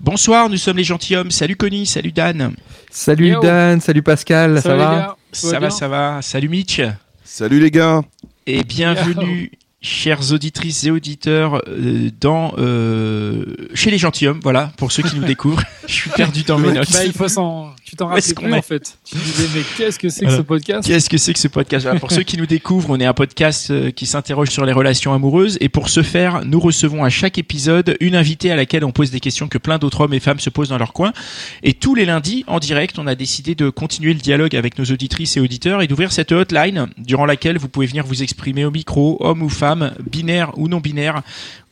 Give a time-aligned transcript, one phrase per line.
[0.00, 1.30] Bonsoir, nous sommes les gentilshommes.
[1.30, 2.54] Salut Connie, salut Dan.
[2.90, 3.40] Salut Yo.
[3.40, 6.20] Dan, salut Pascal, ça va Ça va, ça va.
[6.22, 6.80] Salut Mitch.
[7.24, 8.02] Salut les gars
[8.46, 9.50] Et bienvenue,
[9.86, 13.44] chères auditrices et auditeurs, euh, dans euh,
[13.74, 14.40] chez les gentilshommes.
[14.42, 15.62] Voilà, pour ceux qui nous découvrent.
[15.86, 16.90] Je suis perdu dans mes notes.
[16.92, 17.70] Bah, il faut s'en.
[17.84, 18.98] Tu t'en rappelles plus en fait.
[19.04, 21.84] Tu disais mais qu'est-ce que c'est que ce podcast Qu'est-ce que c'est que ce podcast?
[21.84, 24.72] Voilà, Pour ceux qui nous découvrent, on est un podcast euh, qui s'interroge sur les
[24.72, 28.84] relations amoureuses et pour ce faire, nous recevons à chaque épisode une invitée à laquelle
[28.84, 31.12] on pose des questions que plein d'autres hommes et femmes se posent dans leur coin.
[31.62, 34.84] Et tous les lundis, en direct, on a décidé de continuer le dialogue avec nos
[34.86, 38.72] auditrices et auditeurs et d'ouvrir cette hotline durant laquelle vous pouvez venir vous exprimer au
[38.72, 39.75] micro, homme ou femme,
[40.10, 41.22] binaire ou non binaire,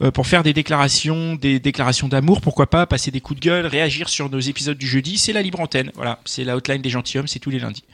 [0.02, 3.66] euh, pour faire des déclarations, des déclarations d'amour, pourquoi pas, passer des coups de gueule,
[3.66, 5.18] réagir sur nos épisodes du jeudi.
[5.18, 5.90] C'est la libre antenne.
[5.94, 7.84] Voilà, c'est la hotline des gentilshommes, c'est tous les lundis.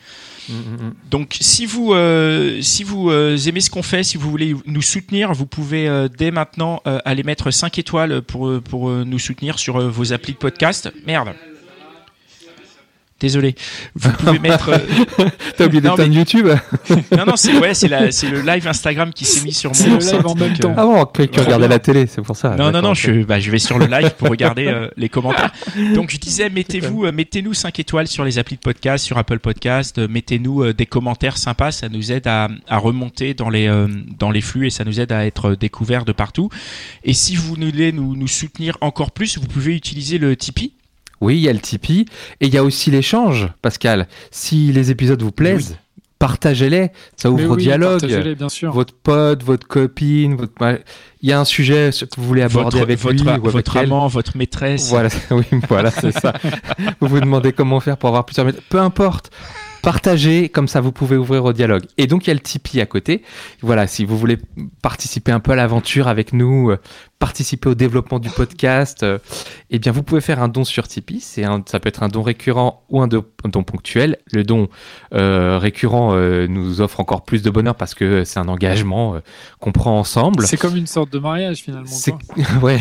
[1.11, 4.83] Donc si vous euh, si vous euh, aimez ce qu'on fait, si vous voulez nous
[4.83, 9.81] soutenir, vous pouvez euh, dès maintenant aller mettre 5 étoiles pour pour nous soutenir sur
[9.89, 10.93] vos applis de podcast.
[11.07, 11.35] Merde.
[13.21, 13.55] Désolé.
[13.95, 15.25] Vous pouvez mettre euh,
[15.57, 16.49] T'as oublié d'éteindre mais- YouTube
[17.17, 20.35] Non non, c'est ouais, le live Instagram qui s'est mis sur mon le live en
[20.35, 20.71] même donc, temps.
[20.71, 22.57] euh, Ah bon, que tu regardais la télé, c'est pour ça.
[22.57, 25.53] Non, non, non, je, bah, je vais sur le live pour regarder euh, les commentaires.
[25.95, 29.39] Donc, je disais, mettez-vous, euh, mettez-nous 5 étoiles sur les applis de podcast, sur Apple
[29.39, 33.69] Podcast, euh, mettez-nous euh, des commentaires sympas, ça nous aide à, à remonter dans les,
[33.69, 33.87] euh,
[34.19, 36.49] dans les flux et ça nous aide à être découverts de partout.
[37.05, 40.73] Et si vous voulez nous, nous soutenir encore plus, vous pouvez utiliser le Tipeee.
[41.21, 42.07] Oui, il y a le Tipeee
[42.41, 44.09] et il y a aussi l'échange, Pascal.
[44.31, 45.77] Si les épisodes vous plaisent,
[46.19, 48.01] partagez-les, ça ouvre au oui, dialogue.
[48.01, 48.73] partagez-les, bien sûr.
[48.73, 50.53] Votre pote, votre copine, votre...
[51.23, 53.43] il y a un sujet que vous voulez aborder Votre, avec votre, lui ou avec
[53.45, 53.85] votre elle.
[53.85, 54.89] amant, votre maîtresse.
[54.91, 56.33] Voilà, oui, voilà, c'est ça.
[57.01, 58.63] vous vous demandez comment faire pour avoir plusieurs mètres.
[58.69, 59.31] Peu importe.
[59.83, 61.85] Partagez, comme ça vous pouvez ouvrir au dialogue.
[61.97, 63.23] Et donc il y a le Tipeee à côté.
[63.63, 64.39] Voilà, si vous voulez
[64.83, 66.79] participer un peu à l'aventure avec nous, euh,
[67.19, 69.19] participer au développement du podcast, euh,
[69.71, 71.21] eh bien vous pouvez faire un don sur Tipeee.
[71.21, 73.23] Ça peut être un don récurrent ou un don,
[73.63, 74.19] ponctuel.
[74.33, 74.69] Le don
[75.15, 76.15] euh, récurrent
[76.49, 79.21] nous offre encore plus de bonheur parce que c'est un engagement
[79.61, 80.47] qu'on prend ensemble.
[80.47, 81.87] C'est comme une sorte de mariage finalement.
[81.87, 82.45] C'est quoi.
[82.63, 82.81] ouais.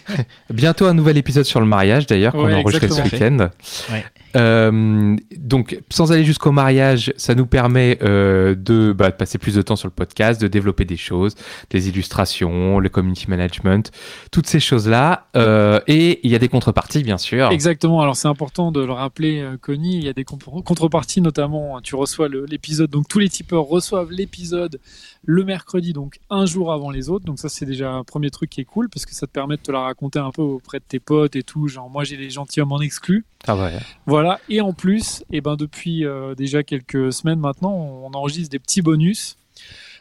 [0.50, 3.48] Bientôt un nouvel épisode sur le mariage d'ailleurs qu'on Ouais, a enregistré ce week-end.
[3.90, 4.04] Ouais.
[4.36, 9.54] Euh, donc sans aller jusqu'au mariage, ça nous permet euh, de, bah, de passer plus
[9.54, 11.34] de temps sur le podcast, de développer des choses,
[11.70, 13.90] des illustrations, le community management,
[14.30, 15.28] toutes ces choses-là.
[15.34, 17.50] Euh, et il y a des contreparties bien sûr.
[17.50, 18.02] Exactement.
[18.02, 19.96] Alors c'est important de le rappeler, Connie.
[19.96, 21.80] Il y a des contreparties, notamment.
[21.80, 22.90] Tu reçois le- l'épisode.
[22.90, 24.78] Donc tous les tipeurs reçoivent l'épisode
[25.24, 27.24] le mercredi, donc un jour avant les autres.
[27.24, 29.56] Donc ça c'est déjà un premier truc qui est cool parce que ça te permet
[29.56, 31.68] de te la raconter un peu auprès de tes potes et tout.
[31.68, 33.24] Genre moi j'ai les gentilshommes en exclu.
[33.46, 33.78] Ah ouais.
[34.06, 34.40] Voilà.
[34.48, 38.82] Et en plus, et ben depuis euh, déjà quelques semaines maintenant, on enregistre des petits
[38.82, 39.36] bonus.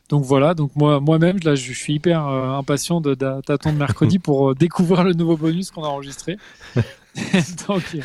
[0.10, 4.56] Donc voilà, donc moi moi-même là je suis hyper euh, impatient d'attendre mercredi pour euh,
[4.56, 6.38] découvrir le nouveau bonus qu'on a enregistré.
[7.68, 8.00] donc euh,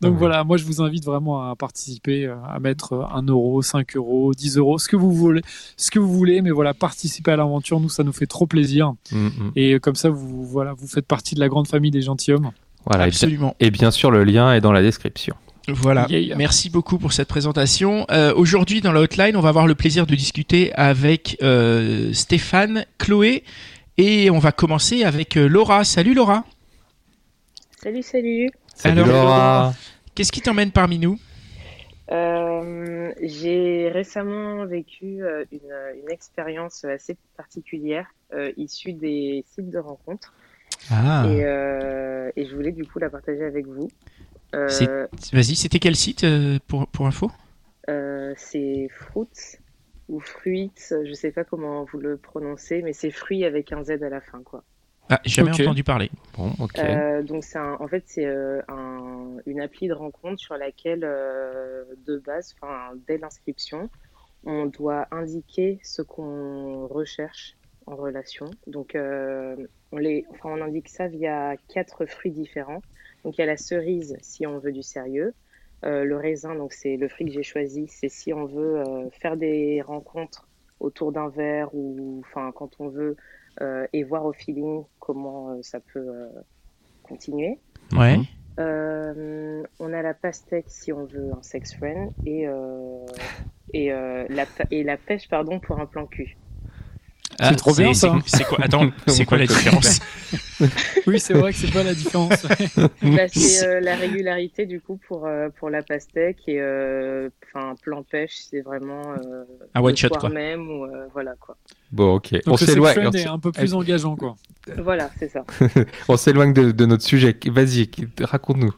[0.00, 0.18] donc Ouais.
[0.18, 3.96] voilà, moi je vous invite vraiment à participer, euh, à mettre euh, 1 euro, 5
[3.96, 5.42] euros, 10 euros, ce que vous voulez,
[5.76, 8.92] ce que vous voulez, mais voilà, participer à l'aventure, nous ça nous fait trop plaisir.
[9.10, 9.52] Mm, mm.
[9.56, 12.50] Et euh, comme ça vous voilà, vous faites partie de la grande famille des gentilshommes.
[12.86, 13.04] Voilà.
[13.06, 13.56] Et bien, Absolument.
[13.60, 15.34] et bien sûr le lien est dans la description.
[15.70, 16.06] Voilà.
[16.08, 16.34] Yeah.
[16.36, 18.06] Merci beaucoup pour cette présentation.
[18.10, 22.86] Euh, Aujourd'hui, dans la hotline, on va avoir le plaisir de discuter avec euh, Stéphane,
[22.96, 23.44] Chloé,
[23.98, 25.84] et on va commencer avec euh, Laura.
[25.84, 26.44] Salut Laura.
[27.88, 28.50] Salut, salut.
[28.74, 29.72] Salut Alors, Laura.
[30.14, 31.18] Qu'est-ce qui t'emmène parmi nous
[32.10, 39.78] Euh, j'ai récemment vécu euh, une, une expérience assez particulière euh, issue des sites de
[39.78, 40.34] rencontres
[40.90, 41.24] Ah.
[41.30, 43.88] et, euh, et je voulais du coup la partager avec vous.
[44.54, 47.30] Euh, C'est- Vas-y, c'était quel site euh, pour, pour info?
[47.88, 49.56] euh, c'est Fruits
[50.10, 53.92] ou Fruits, je sais pas comment vous le prononcez, mais c'est fruits avec un Z
[54.02, 54.62] à la fin quoi.
[55.10, 56.10] Ah, jamais entendu parler.
[56.36, 56.78] Bon, ok.
[56.78, 61.84] Euh, donc c'est en fait c'est euh, un- une appli de rencontre sur laquelle euh,
[62.06, 63.88] de base, enfin dès l'inscription,
[64.44, 67.56] on doit indiquer ce qu'on recherche
[67.86, 68.50] en relation.
[68.66, 69.56] Donc euh,
[69.92, 72.82] on les, enfin on indique ça via quatre fruits différents.
[73.24, 75.32] Donc il y a la cerise si on veut du sérieux,
[75.84, 79.08] Euh, le raisin donc c'est le fruit que j'ai choisi, c'est si on veut euh,
[79.20, 80.48] faire des rencontres
[80.80, 83.16] autour d'un verre ou enfin quand on veut
[83.92, 86.28] et voir au feeling comment ça peut
[87.02, 87.58] continuer.
[87.92, 88.18] Ouais.
[88.58, 92.46] on a la pastèque si on veut un sex friend et,
[93.74, 96.36] et, la, et la pêche pardon, pour un plan cul.
[97.40, 98.12] Ah, c'est trop bien ça.
[98.26, 100.00] C'est quoi Attends, c'est quoi la différence
[101.06, 102.44] Oui, c'est vrai que c'est pas la différence.
[103.02, 107.76] bah, c'est euh, la régularité du coup pour euh, pour la pastèque et euh, enfin
[107.80, 109.14] plan pêche, c'est vraiment
[109.74, 110.30] un one shot quoi.
[110.30, 111.56] même ou voilà quoi.
[111.92, 112.32] Bon, ok.
[112.32, 113.14] Donc on s'éloigne.
[113.14, 114.34] est un peu plus engageant quoi.
[114.76, 115.44] Voilà, c'est ça.
[116.08, 117.36] on s'éloigne de, de, notre sujet.
[117.46, 117.88] Vas-y,
[118.20, 118.74] raconte-nous.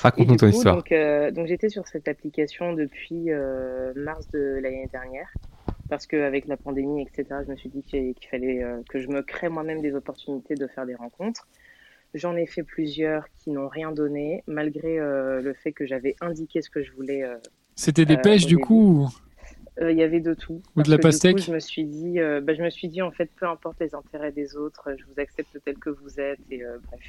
[0.00, 0.76] Raconte-nous ton histoire.
[0.76, 0.94] Donc,
[1.34, 3.28] donc j'étais sur cette application depuis
[3.96, 5.28] mars de l'année dernière
[5.88, 9.22] parce qu'avec la pandémie, etc., je me suis dit qu'il fallait euh, que je me
[9.22, 11.48] crée moi-même des opportunités de faire des rencontres.
[12.14, 16.62] J'en ai fait plusieurs qui n'ont rien donné, malgré euh, le fait que j'avais indiqué
[16.62, 17.22] ce que je voulais.
[17.22, 17.36] Euh,
[17.74, 19.08] C'était des pêches du coup
[19.80, 20.62] Il y avait de tout.
[20.76, 23.30] Ou de la pastèque Je me suis dit, bah, je me suis dit en fait,
[23.36, 27.00] peu importe les intérêts des autres, je vous accepte tel que vous êtes et bref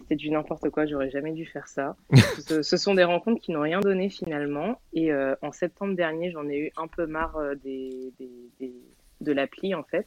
[0.00, 1.96] c'était du n'importe quoi, j'aurais jamais dû faire ça.
[2.62, 4.80] ce, sont des rencontres qui n'ont rien donné finalement.
[4.92, 8.72] Et euh, en septembre dernier, j'en ai eu un peu marre euh, des, des,
[9.20, 10.06] de l'appli en fait.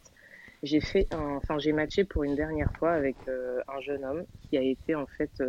[0.62, 4.57] J'ai fait, enfin j'ai matché pour une dernière fois avec euh, un jeune homme qui
[4.57, 5.44] a été en fait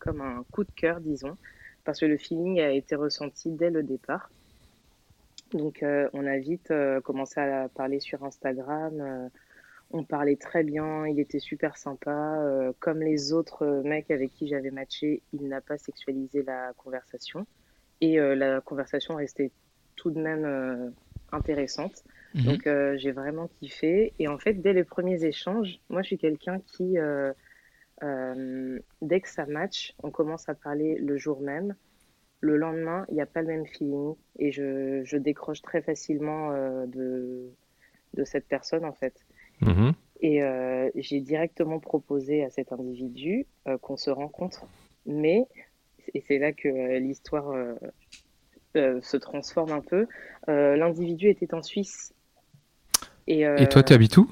[0.00, 1.36] comme un coup de cœur, disons,
[1.84, 4.30] parce que le feeling a été ressenti dès le départ.
[5.52, 6.72] Donc on a vite
[7.04, 9.30] commencé à parler sur Instagram
[9.90, 12.40] on parlait très bien, il était super sympa.
[12.40, 16.72] Euh, comme les autres euh, mecs avec qui j'avais matché, il n'a pas sexualisé la
[16.76, 17.46] conversation.
[18.00, 19.52] Et euh, la conversation restait
[19.94, 20.92] tout de même
[21.32, 22.04] intéressante.
[22.34, 22.44] Mhm.
[22.44, 22.68] Donc
[22.98, 24.12] j'ai vraiment kiffé.
[24.18, 26.96] Et en fait, dès les premiers échanges, moi je suis quelqu'un qui,
[28.02, 31.74] dès que ça match, on commence à parler le jour même.
[32.40, 34.14] Le lendemain, il n'y a pas le même feeling.
[34.38, 36.52] Et je, décroche très facilement
[36.86, 37.48] de,
[38.12, 39.25] de cette personne en fait.
[39.60, 39.94] Mhm.
[40.20, 44.66] Et euh, j'ai directement proposé à cet individu euh, qu'on se rencontre.
[45.04, 45.46] Mais,
[46.14, 47.54] et c'est là que euh, l'histoire
[48.74, 50.06] se transforme un peu,
[50.46, 52.12] l'individu était en Suisse.
[53.26, 54.30] Et, toi, tu habites où?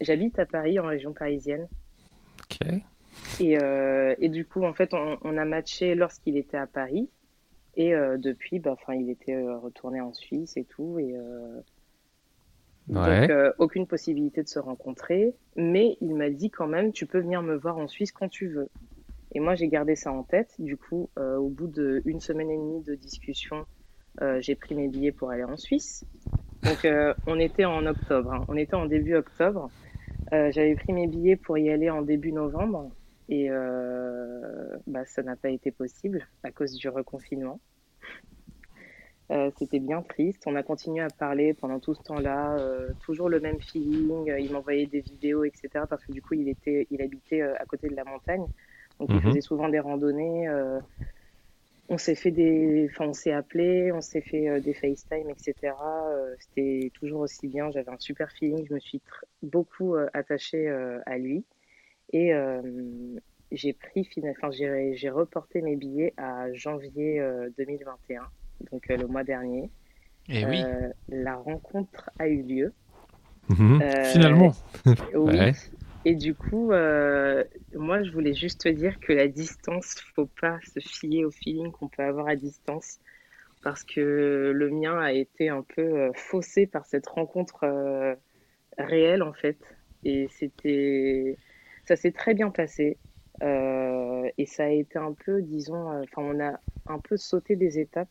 [0.00, 1.66] J'habite à Paris, en région parisienne.
[2.42, 2.68] Ok.
[3.40, 3.56] Et,
[4.18, 7.08] et, du coup, en fait, on, a matché lorsqu'il était à Paris.
[7.76, 10.98] Et depuis, bah, il était retourné en Suisse et tout.
[10.98, 11.14] Et,
[12.88, 15.34] donc, euh, aucune possibilité de se rencontrer.
[15.56, 18.48] Mais il m'a dit quand même, tu peux venir me voir en Suisse quand tu
[18.48, 18.68] veux.
[19.34, 20.54] Et moi, j'ai gardé ça en tête.
[20.58, 23.66] Du coup, euh, au bout d'une semaine et demie de discussion,
[24.22, 26.04] euh, j'ai pris mes billets pour aller en Suisse.
[26.62, 26.86] Donc,
[27.26, 28.32] on était en octobre.
[28.32, 28.44] Hein.
[28.48, 29.70] On était en début octobre.
[30.32, 32.90] J'avais pris mes billets pour y aller en début novembre.
[33.28, 33.48] Et
[34.86, 37.60] bah, ça n'a pas été possible à cause du reconfinement.
[39.30, 40.44] Euh, c'était bien triste.
[40.46, 44.32] On a continué à parler pendant tout ce temps-là, euh, toujours le même feeling.
[44.38, 45.84] Il m'envoyait des vidéos, etc.
[45.88, 48.46] Parce que du coup, il était, il habitait euh, à côté de la montagne,
[48.98, 49.22] donc il mhm.
[49.22, 50.48] faisait souvent des randonnées.
[51.90, 55.74] on s'est fait des, enfin, on s'est appelé, on s'est fait des FaceTime, etc.
[56.38, 57.70] C'était toujours aussi bien.
[57.70, 58.66] J'avais un super feeling.
[58.66, 59.02] Je me suis
[59.42, 61.44] beaucoup attachée à lui
[62.12, 62.32] et
[63.52, 67.22] j'ai pris, enfin, j'ai reporté mes billets à janvier
[67.58, 68.22] 2021
[68.70, 69.70] donc euh, le mois dernier.
[70.28, 70.62] Et eh oui.
[70.62, 72.72] Euh, la rencontre a eu lieu.
[73.48, 73.80] Mhm.
[73.82, 74.52] Euh, Finalement.
[75.14, 75.38] Oui.
[76.04, 80.80] Et du coup, moi, je voulais juste te dire que la distance, faut pas se
[80.80, 82.98] fier au feeling qu'on peut avoir à distance,
[83.62, 88.16] parce que le mien a été un peu faussé par cette rencontre
[88.78, 89.58] réelle, en fait.
[90.04, 91.36] Et c'était,
[91.84, 92.96] ça s'est très bien passé.
[93.42, 98.08] et ça a été un peu, disons, enfin, on a un peu sauté des étapes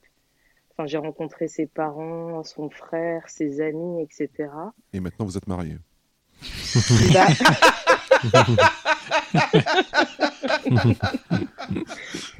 [0.85, 4.49] j'ai rencontré ses parents, son frère, ses amis, etc.
[4.93, 5.77] Et maintenant, vous êtes mariés.
[7.13, 7.27] Bah.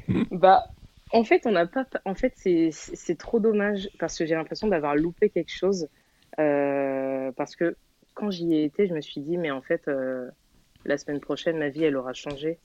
[0.30, 0.66] bah...
[1.12, 1.86] en fait, on n'a pas.
[2.04, 5.88] En fait, c'est trop dommage parce que j'ai l'impression d'avoir loupé quelque chose.
[6.38, 7.76] Euh, parce que
[8.14, 10.28] quand j'y ai été, je me suis dit, mais en fait, euh,
[10.84, 12.58] la semaine prochaine, ma vie, elle aura changé.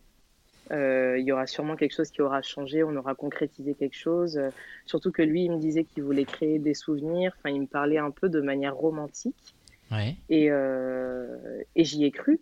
[0.72, 4.38] Euh, il y aura sûrement quelque chose qui aura changé, on aura concrétisé quelque chose.
[4.38, 4.50] Euh,
[4.86, 7.36] surtout que lui, il me disait qu'il voulait créer des souvenirs.
[7.38, 9.56] Enfin, il me parlait un peu de manière romantique.
[10.28, 12.40] Et, euh, et j'y ai cru.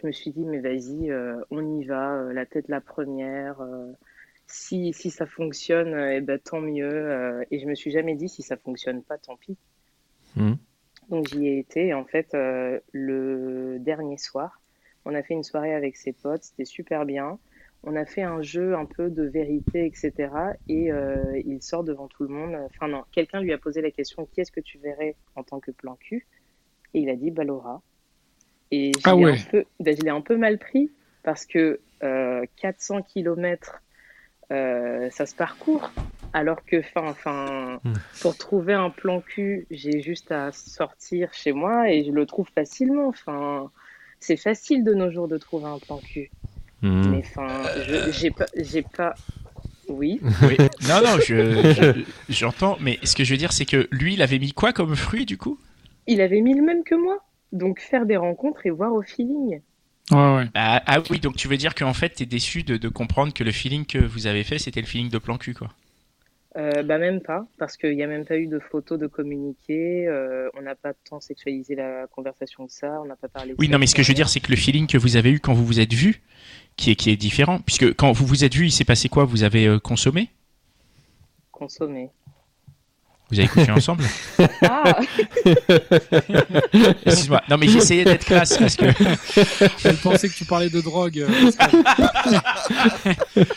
[0.00, 1.12] Je me suis dit, mais vas-y,
[1.50, 3.56] on y va, la tête la première.
[4.46, 7.44] si, si ça fonctionne, eh ben, tant mieux.
[7.50, 9.58] et je me suis jamais dit, si ça fonctionne pas, tant pis.
[10.34, 10.54] Hmm.
[11.10, 11.92] Donc j'y ai été.
[11.92, 12.34] en fait,
[12.92, 14.62] le dernier soir,
[15.04, 17.38] on a fait une soirée avec ses potes, c'était super bien
[17.86, 20.12] on a fait un jeu un peu de vérité, etc.
[20.68, 22.56] Et euh, il sort devant tout le monde.
[22.66, 25.60] Enfin non, quelqu'un lui a posé la question qui est-ce que tu verrais en tant
[25.60, 26.26] que plan cul
[26.94, 27.82] Et il a dit Balora.
[28.70, 29.32] Et je Ah l'ai ouais.
[29.52, 30.90] un ben, l'ai un peu mal pris
[31.22, 33.82] parce que euh, 400 km,
[34.50, 35.90] ça se parcourt.
[36.32, 37.92] Alors que, enfin, Hmm.
[38.20, 42.48] pour trouver un plan cul, j'ai juste à sortir chez moi et je le trouve
[42.54, 43.06] facilement.
[43.08, 43.70] Enfin,
[44.20, 46.30] c'est facile de nos jours de trouver un plan cul.
[46.86, 47.10] Hmm.
[47.10, 47.48] Mais enfin,
[47.88, 49.14] je- j'ai pas, j'ai pas.
[49.88, 50.20] Oui.
[50.42, 50.56] Oui.
[50.88, 52.76] Non, non, je- je- j'entends.
[52.80, 55.24] mais ce que je veux dire, c'est que lui, il avait mis quoi comme fruit
[55.26, 55.58] du coup?
[56.06, 57.18] Il avait mis le même que moi.
[57.52, 59.60] Donc faire des rencontres et voir au feeling.
[60.10, 60.44] Ouais, ouais.
[60.54, 63.42] ah, ah oui, donc tu veux dire qu'en fait, t'es déçu de, de comprendre que
[63.44, 65.70] le feeling que vous avez fait, c'était le feeling de plan cul, quoi.
[66.56, 70.06] Euh, bah même pas, parce qu'il n'y a même pas eu de photos de communiqué.
[70.06, 73.00] euh, on n'a pas tant sexualisé la conversation que ça.
[73.02, 73.50] On n'a pas parlé.
[73.50, 75.16] de Oui, non, mais ce que je veux dire, c'est que le feeling que vous
[75.16, 76.22] avez eu quand vous vous êtes vu,
[76.76, 79.24] qui est, qui est différent, puisque quand vous vous êtes vu, il s'est passé quoi?
[79.24, 80.30] Vous avez euh, consommé?
[81.50, 82.10] Consommer.
[83.30, 84.04] Vous avez couché ensemble?
[84.62, 85.00] Ah,
[87.06, 87.42] Excuse-moi.
[87.50, 88.84] Non, mais j'essayais d'être classe parce que.
[89.88, 91.24] Elle pensait que tu parlais de drogue.
[91.56, 91.70] Pascal.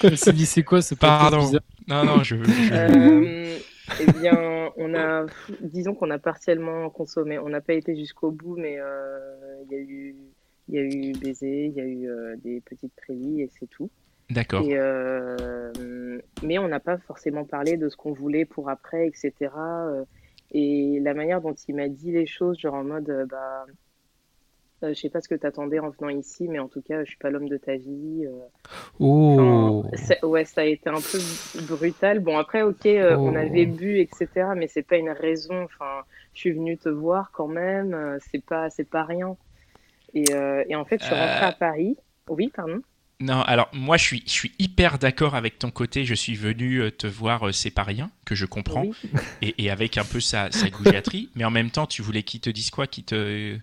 [0.03, 1.39] Elle s'est dit, c'est quoi ce Pardon.
[1.45, 2.36] bizarre Non, non, je.
[2.36, 3.58] je- euh,
[4.01, 5.25] eh bien, on a,
[5.62, 7.39] disons qu'on a partiellement consommé.
[7.39, 10.15] On n'a pas été jusqu'au bout, mais euh, il y a eu,
[10.70, 13.67] il y a eu baiser, il y a eu euh, des petites prélies et c'est
[13.70, 13.89] tout.
[14.29, 14.62] D'accord.
[14.65, 19.34] Euh, mais on n'a pas forcément parlé de ce qu'on voulait pour après, etc.
[20.51, 23.65] Et la manière dont il m'a dit les choses, genre en mode, bah,
[24.84, 27.10] euh, je sais pas ce que t'attendais en venant ici, mais en tout cas, je
[27.10, 28.25] suis pas l'homme de ta vie.
[29.00, 29.84] Oh.
[29.93, 31.19] Enfin, ouais, ça a été un peu
[31.63, 32.19] brutal.
[32.19, 33.38] Bon, après, ok, euh, on Oh.
[33.38, 35.63] avait bu, etc., mais c'est pas une raison.
[35.63, 36.03] Enfin,
[36.34, 38.17] je suis venue te voir quand même.
[38.31, 39.36] C'est pas, c'est pas rien.
[40.13, 40.25] Et,
[40.69, 41.98] et en fait, je suis rentrée à Paris.
[42.29, 42.81] Oui, pardon.
[43.19, 46.05] Non, alors moi je suis, je suis hyper d'accord avec ton côté.
[46.05, 48.93] Je suis venu te voir, c'est pas rien, que je comprends, Oui.
[49.41, 51.31] et, et avec un peu sa, sa goujaterie.
[51.36, 52.86] mais en même temps, tu voulais qu'il te dise quoi?
[52.86, 53.57] Qui te.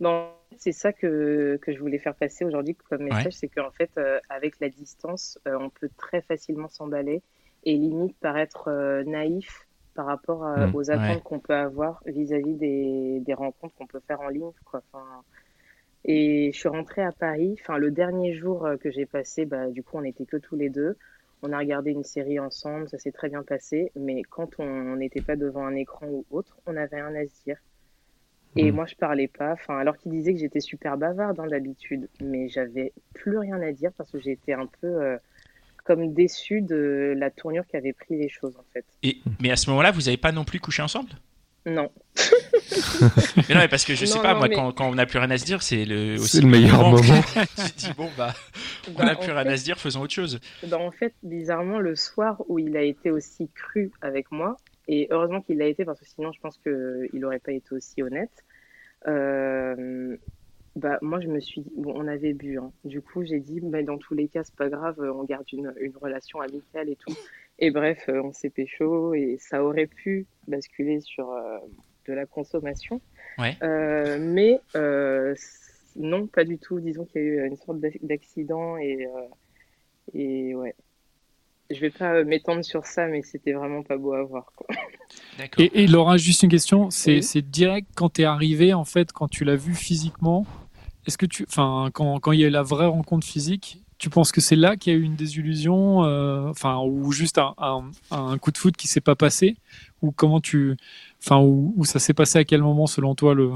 [0.00, 3.30] Bon, c'est ça que, que je voulais faire passer aujourd'hui comme message, Ouais.
[3.32, 7.22] c'est qu'en fait, euh, avec la distance, euh, on peut très facilement s'emballer
[7.64, 11.22] et limite paraître euh, naïf par rapport à- Mm, aux attentes ouais.
[11.22, 14.52] qu'on peut avoir vis-à-vis des, des rencontres qu'on peut faire en ligne.
[14.64, 14.82] Quoi.
[14.92, 15.22] Enfin,
[16.06, 19.82] et je suis rentrée à Paris, enfin, le dernier jour que j'ai passé, bah, du
[19.82, 20.96] coup, on n'était que tous les deux.
[21.42, 25.20] On a regardé une série ensemble, ça s'est très bien passé, mais quand on n'était
[25.22, 27.58] pas devant un écran ou autre, on avait rien à se dire.
[28.56, 28.74] Et Mm.
[28.74, 29.52] moi, je parlais pas.
[29.52, 33.70] Enfin, alors qu'il disait que j'étais super bavarde hein, d'habitude, mais j'avais plus rien à
[33.72, 35.16] dire parce que j'étais un peu euh,
[35.84, 38.84] comme déçue de la tournure qu'avaient pris les choses en fait.
[39.02, 41.10] Et, mais à ce moment-là, vous n'avez pas non plus couché ensemble?
[41.66, 41.90] Non.
[43.48, 44.94] Mais non, mais parce que je sais Non, pas, non, moi, mais- quand, quand on
[44.94, 46.96] n'a plus rien à se dire, c'est le, aussi le meilleur moment.
[47.02, 47.22] moment.
[47.56, 48.34] tu dis, bon, bah,
[48.88, 50.40] on Bah, n'a en plus rien à se dire, faisons autre chose.
[50.66, 54.56] Bah, en fait, bizarrement, le soir où il a été aussi cru avec moi,
[54.92, 58.02] et heureusement qu'il l'a été parce que sinon, je pense qu'il n'aurait pas été aussi
[58.02, 58.36] honnête.
[59.06, 60.16] euh,
[60.76, 62.58] bah, moi, je me suis dit, bon, on avait bu.
[62.58, 62.72] hein.
[62.84, 65.72] Du coup, j'ai dit, bah, dans tous les cas, c'est pas grave, on garde une,
[65.80, 67.14] une relation amicale et tout.
[67.58, 71.58] Et bref, euh, on s'est pécho et ça aurait pu basculer sur euh,
[72.06, 73.00] de la consommation.
[73.38, 73.56] Ouais.
[73.64, 75.34] Euh, mais euh,
[75.96, 76.78] non, pas du tout.
[76.80, 79.28] Disons qu'il y a eu une sorte d'ac- d'accident et, euh,
[80.14, 80.74] et ouais.
[81.70, 84.46] Je vais pas m'étendre sur ça, mais c'était vraiment pas beau à voir.
[84.56, 84.66] Quoi.
[85.38, 85.64] D'accord.
[85.64, 87.42] Et, et Laura, juste une question, c'est Oui.
[87.44, 90.46] direct quand tu es arrivé, en fait, quand tu l'as vu physiquement,
[91.06, 94.10] est-ce que tu, enfin, quand, quand il y a eu la vraie rencontre physique, tu
[94.10, 97.54] penses que c'est là qu'il y a eu une désillusion, euh, enfin, ou juste un,
[97.58, 99.56] un, un coup de foot qui s'est pas passé,
[100.02, 100.76] ou comment tu,
[101.22, 103.50] enfin, ou, ou ça s'est passé à quel moment selon toi le,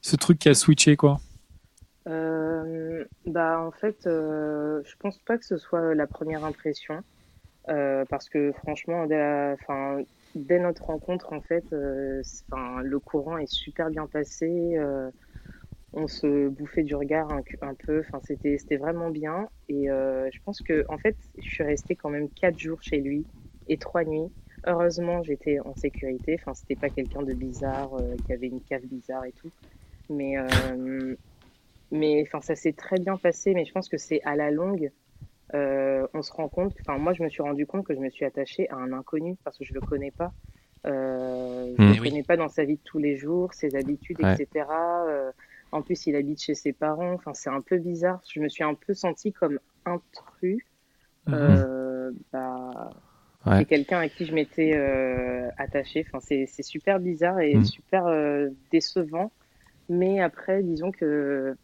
[0.00, 1.20] ce truc qui a switché quoi?
[2.08, 7.02] Bah en fait, euh, je pense pas que ce soit la première impression,
[7.68, 9.56] euh, parce que franchement, dès,
[10.34, 12.22] dès notre rencontre, en fait, euh,
[12.82, 14.76] le courant est super bien passé.
[14.78, 15.10] euh,
[15.92, 18.00] on se bouffait du regard un, peu.
[18.00, 19.48] Enfin, c'était c'était vraiment bien.
[19.68, 22.98] Et euh, je pense que en fait, je suis restée quand même quatre jours chez
[23.00, 23.24] lui
[23.68, 24.30] et trois nuits.
[24.66, 26.36] Heureusement, j'étais en sécurité.
[26.40, 29.50] Enfin, c'était pas quelqu'un de bizarre euh, qui avait une cave bizarre et tout.
[30.10, 31.16] Mais euh,
[31.90, 33.54] mais enfin, ça s'est très bien passé.
[33.54, 34.90] Mais je pense que c'est à la longue,
[35.54, 36.74] euh, on se rend compte.
[36.86, 39.36] Enfin, moi, je me suis rendu compte que je me suis attachée à un inconnu
[39.44, 40.32] parce que je le connais pas.
[40.86, 41.90] Euh, je Mm.
[41.90, 42.08] le Eh oui.
[42.10, 44.34] connais pas dans sa vie de tous les jours, ses habitudes, Ouais.
[44.34, 45.06] etc.
[45.08, 45.32] Euh,
[45.72, 47.12] en plus, il habite chez ses parents.
[47.14, 48.20] Enfin, c'est un peu bizarre.
[48.32, 50.62] Je me suis un peu sentie comme intrus.
[51.34, 52.90] Euh, bah,
[53.46, 53.58] Ouais.
[53.58, 56.04] c'est quelqu'un à qui je m'étais euh, attachée.
[56.08, 57.62] Enfin, c'est c'est super bizarre et Mm.
[57.62, 59.32] super euh, décevant.
[59.88, 61.56] Mais après, disons que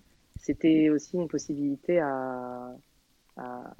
[0.44, 2.68] c'était aussi une possibilité à,
[3.36, 3.74] à,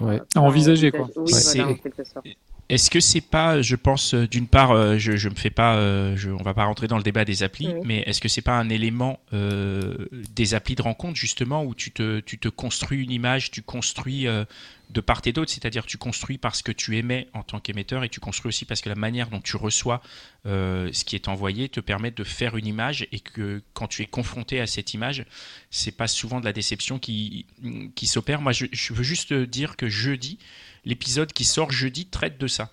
[0.00, 0.20] Ouais.
[0.34, 1.08] À envisager, quoi.
[1.16, 2.26] Oui, C'est- voilà, en quelque sorte.
[2.68, 5.76] Est-ce que c'est pas, je pense, euh, d'une part, euh, je, je me fais pas,
[5.76, 7.80] euh, je, on va pas rentrer dans le débat des applis, Oui.
[7.84, 9.94] mais est-ce que c'est pas un élément euh,
[10.34, 14.26] des applis de rencontre justement où tu te, tu te construis une image, tu construis
[14.26, 14.44] euh,
[14.92, 18.08] de part et d'autre, c'est-à-dire tu construis parce que tu émets en tant qu'émetteur et
[18.08, 20.02] tu construis aussi parce que la manière dont tu reçois
[20.46, 24.02] euh, ce qui est envoyé te permet de faire une image et que quand tu
[24.02, 25.24] es confronté à cette image,
[25.70, 27.46] c'est pas souvent de la déception qui,
[27.94, 28.40] qui s'opère.
[28.40, 30.38] Moi, je, je veux juste dire que jeudi,
[30.84, 32.70] l'épisode qui sort jeudi traite de ça.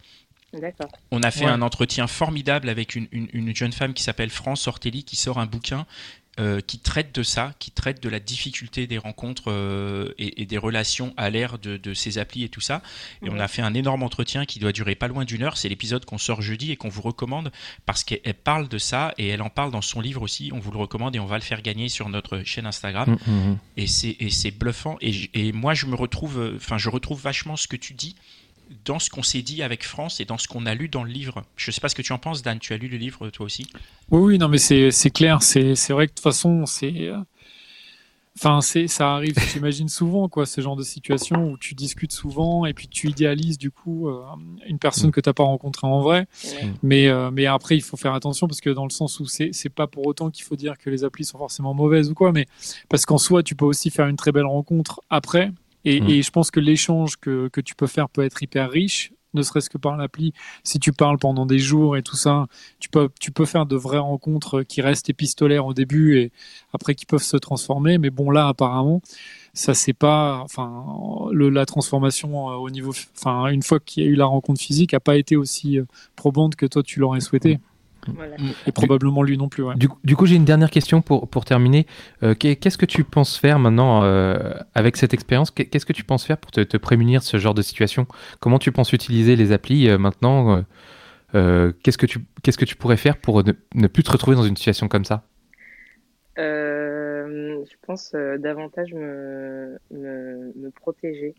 [0.52, 0.90] D'accord.
[1.12, 1.52] On a fait Ouais.
[1.52, 5.38] un entretien formidable avec une, une- une jeune femme qui s'appelle France Ortelli qui sort
[5.38, 5.86] un bouquin
[6.40, 10.46] euh, qui traite de ça, qui traite de la difficulté des rencontres euh, et, et
[10.46, 12.82] des relations à l'ère de, de ces applis et tout ça.
[13.24, 15.58] Et on a fait un énorme entretien qui doit durer pas loin d'une heure.
[15.58, 17.52] C'est l'épisode qu'on sort jeudi et qu'on vous recommande
[17.86, 20.52] parce qu'elle elle parle de ça et elle en parle dans son livre aussi.
[20.54, 23.32] On vous le recommande et on va le faire gagner sur notre chaîne Instagram Mm,
[23.32, 23.58] mm, mm.
[23.78, 27.76] et c'est bluffant et, et moi je me retrouve enfin je retrouve vachement ce que
[27.76, 28.16] tu dis
[28.86, 31.12] dans ce qu'on s'est dit avec France et dans ce qu'on a lu dans le
[31.12, 31.44] livre.
[31.56, 33.46] Je sais pas ce que tu en penses Dan, tu as lu le livre toi
[33.46, 33.68] aussi?
[34.12, 35.42] Oui, oui, non, mais c'est clair.
[35.42, 36.94] C'est vrai que de toute façon, c'est.
[37.08, 37.18] euh,
[38.42, 42.66] Enfin, c'est ça arrive, j'imagine souvent, quoi, ce genre de situation où tu discutes souvent
[42.66, 44.22] et puis tu idéalises du coup euh,
[44.66, 46.26] une personne que t'as pas rencontrée en vrai.
[46.46, 46.74] Ouais.
[46.82, 49.50] Mais euh, mais après, il faut faire attention parce que dans le sens où c'est
[49.52, 52.32] c'est pas pour autant qu'il faut dire que les applis sont forcément mauvaises ou quoi,
[52.32, 52.48] mais
[52.88, 55.52] parce qu'en soi, tu peux aussi faire une très belle rencontre après.
[55.86, 56.10] Et, Mm.
[56.10, 59.42] et je pense que l'échange que que tu peux faire peut être hyper riche, ne
[59.44, 60.34] serait-ce que par l'appli.
[60.64, 62.48] Si tu parles pendant des jours et tout ça,
[62.80, 66.32] tu peux, tu peux faire de vraies rencontres qui restent épistolaires au début et
[66.74, 67.98] après qui peuvent se transformer.
[67.98, 69.02] Mais bon, là, apparemment,
[69.54, 70.86] ça c'est pas, enfin,
[71.32, 74.62] le, la transformation euh, au niveau, enfin, une fois qu'il y a eu la rencontre
[74.62, 77.60] physique, a pas été aussi euh, probante que toi tu l'aurais souhaité
[78.08, 78.36] Voilà.
[78.66, 79.64] et probablement lui non plus.
[79.64, 79.76] Ouais.
[79.76, 81.86] Du, du coup, j'ai une dernière question pour, pour terminer.
[82.24, 85.52] Euh, qu'est- Qu'est-ce que tu penses faire maintenant euh, avec cette expérience?
[85.52, 88.08] Qu'est- Qu'est-ce que tu penses faire pour te, te prémunir de ce genre de situation?
[88.40, 90.64] Comment tu penses utiliser les applis euh, maintenant
[91.34, 94.44] Qu'est-ce que tu qu'est-ce que tu pourrais faire pour ne, ne plus te retrouver dans
[94.44, 95.26] une situation comme ça?
[96.38, 101.36] Euh, je pense euh, davantage me, me, me protéger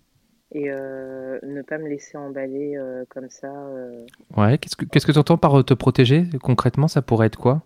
[0.52, 3.52] et euh, ne pas me laisser emballer euh, comme ça.
[3.52, 4.04] euh.
[4.36, 4.58] Ouais.
[4.58, 7.62] Qu'est-ce que qu'est-ce que tu entends par te protéger concrètement Ça pourrait être quoi?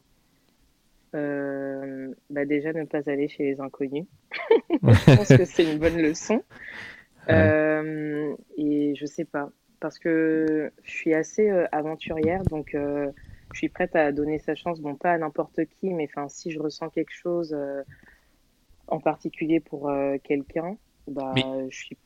[2.30, 4.06] Bah déjà ne pas aller chez les inconnus.
[4.82, 6.42] je pense que c'est une bonne leçon.
[7.30, 13.11] Euh, et je sais pas, parce que je suis assez euh, aventurière, donc euh,
[13.52, 16.50] je suis prête à donner sa chance, bon pas à n'importe qui, mais enfin si
[16.50, 17.56] je ressens quelque chose
[18.88, 19.90] en particulier pour
[20.24, 21.96] quelqu'un, bah Mais- je suis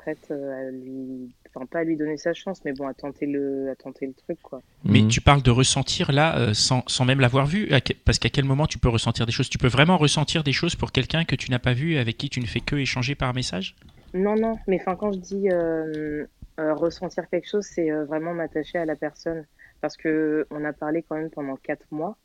[0.00, 3.26] prête euh, à lui, enfin pas à lui donner sa chance, mais bon à tenter
[3.26, 4.60] le, à tenter le truc quoi.
[4.84, 5.08] Mais Mhm.
[5.08, 7.68] tu parles de ressentir là euh, sans, sans même l'avoir vu
[8.06, 9.50] parce qu'à quel moment tu peux ressentir des choses?
[9.50, 12.28] Tu peux vraiment ressentir des choses pour quelqu'un que tu n'as pas vu avec qui
[12.30, 13.76] tu ne fais que échanger par message?
[14.14, 16.24] Non, non, mais enfin, quand je dis euh,
[16.58, 19.44] euh, ressentir quelque chose, c'est euh, vraiment m'attacher à la personne.
[19.82, 22.16] Parce que on a parlé quand même pendant quatre mois.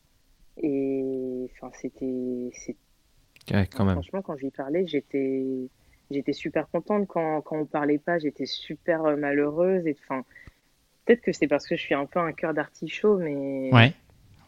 [0.62, 2.50] Et enfin, c'était.
[2.54, 2.78] c'est-
[3.54, 3.96] Ouais, quand même.
[3.96, 5.46] Franchement, quand je lui parlais, j'étais.
[6.12, 7.08] J'étais super contente.
[7.08, 9.86] Quand, quand on parlait pas, j'étais super euh, malheureuse.
[9.88, 10.24] Et enfin,
[11.06, 13.70] peut-être que c'est parce que je suis un peu un cœur d'artichaut, mais.
[13.74, 13.94] Ouais.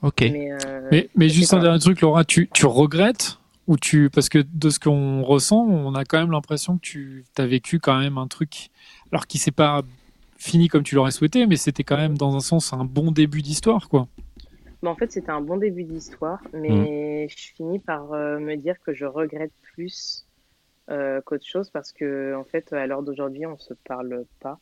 [0.03, 0.21] Ok.
[0.21, 4.45] Mais, euh, Mais, juste un dernier truc, Laura, tu, tu regrettes ou tu parce que
[4.53, 8.17] de ce qu'on ressent, on a quand même l'impression que tu as vécu quand même
[8.17, 8.69] un truc,
[9.11, 9.81] alors qui s'est pas
[10.37, 13.41] fini comme tu l'aurais souhaité, mais c'était quand même dans un sens un bon début
[13.41, 14.07] d'histoire, quoi.
[14.83, 18.75] Bah, en fait, c'était un bon début d'histoire, mais je finis par euh, me dire
[18.85, 20.26] que je regrette plus euh,
[20.87, 24.59] qu'autre chose parce que, en fait, à l'heure d'aujourd'hui, on se parle pas.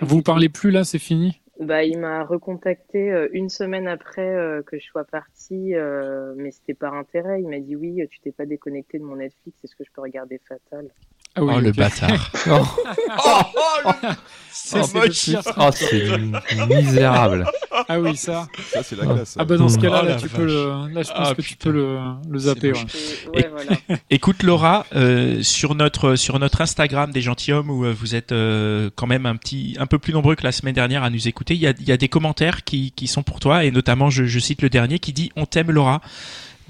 [0.00, 1.40] Vous parlez plus là, c'est fini?
[1.60, 6.52] Bah, il m'a recontacté euh, une semaine après euh, que je sois partie, euh, mais
[6.52, 7.42] c'était par intérêt.
[7.42, 10.00] Il m'a dit oui, tu t'es pas déconnecté de mon Netflix, est-ce que je peux
[10.00, 10.88] regarder Fatal?
[11.38, 12.30] Ah oui, oh le bâtard.
[12.50, 13.90] Oh,
[14.52, 15.26] c'est moche.
[15.26, 15.42] le pire.
[15.56, 17.46] oh, c'est misérable.
[17.88, 18.46] Ah oui, ça.
[18.72, 19.36] Ça, c'est la classe.
[19.38, 19.82] Ah bah dans ce Mm.
[19.82, 20.36] cas-là, Oh là, tu vache.
[20.36, 21.98] peux le, là je pense Ah, que tu peux le,
[22.28, 22.70] le zapper.
[22.72, 22.82] moche.
[22.82, 23.40] ouais.
[23.40, 24.00] Et- Ouais, voilà.
[24.10, 28.90] Écoute Laura, euh, sur notre sur notre Instagram des gentilshommes où euh, vous êtes euh,
[28.96, 31.54] quand même un petit un peu plus nombreux que la semaine dernière à nous écouter,
[31.54, 34.10] il y a, il y a des commentaires qui, qui sont pour toi et notamment
[34.10, 36.00] je, je cite le dernier qui dit on t'aime Laura.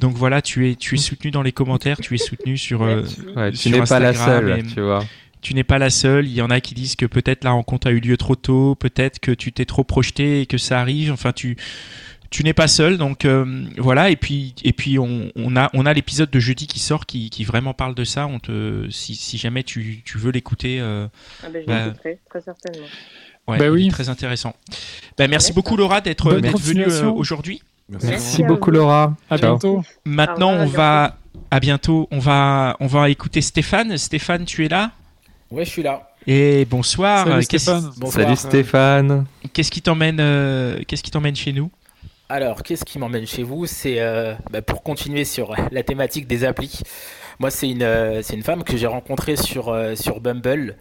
[0.00, 3.02] Donc voilà, tu es tu es soutenu dans les commentaires, tu es soutenu sur euh.
[3.36, 5.04] Ouais, tu sur n'es pas la Instagram seule, et- tu vois.
[5.42, 6.26] tu n'es pas la seule.
[6.26, 8.74] Il y en a qui disent que peut-être la rencontre a eu lieu trop tôt,
[8.76, 11.10] peut-être que tu t'es trop projeté et que ça arrive.
[11.12, 11.56] Enfin, tu
[12.30, 12.96] tu n'es pas seul.
[12.98, 14.10] Donc euh, voilà.
[14.10, 17.30] Et puis et puis on, on a on a l'épisode de jeudi qui sort qui,
[17.30, 18.26] qui vraiment parle de ça.
[18.26, 21.08] On te si, si jamais tu, tu veux l'écouter, euh,
[21.42, 21.84] Ah bah, je Bah.
[21.86, 22.86] l'écouterai, très certainement.
[23.48, 23.88] ouais, Bah oui.
[23.88, 24.54] très intéressant.
[25.16, 25.76] Ben merci Ouais, beaucoup.
[25.76, 27.62] Laura d'être venue euh, aujourd'hui.
[27.88, 28.42] Merci.
[28.42, 28.70] Beaucoup.
[28.70, 29.14] Laura.
[29.30, 29.52] À Ciao.
[29.52, 29.82] bientôt.
[30.04, 31.16] Maintenant on va
[31.50, 32.08] à bientôt.
[32.10, 33.96] On va on va écouter Stéphane.
[33.96, 34.92] Stéphane, tu es là?
[35.50, 36.10] Ouais, je suis là.
[36.26, 37.26] Et bonsoir.
[37.26, 37.90] Salut Stéphane.
[37.96, 38.24] Bonsoir.
[38.24, 39.26] Salut Stéphane.
[39.52, 41.70] Qu'est-ce qui t'emmène euh, Qu'est-ce qui t'emmène chez nous?
[42.30, 43.64] Alors, qu'est-ce qui m'emmène chez vous?
[43.64, 46.82] C'est euh, bah, pour continuer sur la thématique des applis.
[47.38, 50.76] Moi, c'est une, euh, c'est une femme que j'ai rencontrée sur, euh, sur Bumble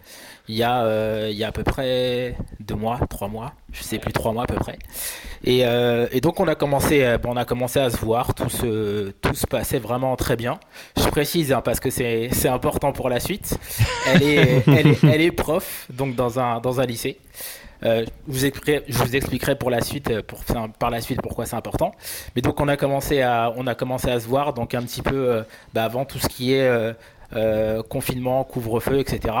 [0.48, 3.82] il y, a, euh, il y a à peu près deux mois, trois mois, je
[3.82, 4.78] sais plus, trois mois à peu près.
[5.44, 8.34] Et, euh, et donc, on a, commencé, euh, bon, on a commencé à se voir,
[8.34, 10.58] tout se, tout se passait vraiment très bien.
[10.96, 13.58] Je précise hein, parce que c'est c'est important pour la suite.
[14.06, 17.18] Elle est, elle est, elle est prof, donc dans un, dans un lycée.
[17.84, 21.20] Euh, je, vous expliquerai, je vous expliquerai pour la suite, pour, enfin, par la suite
[21.22, 21.94] pourquoi c'est important.
[22.34, 25.02] Mais donc on a commencé à, on a commencé à se voir donc un petit
[25.02, 25.42] peu euh,
[25.74, 26.92] bah, avant tout ce qui est euh,
[27.34, 29.34] euh, confinement, couvre-feu, etc.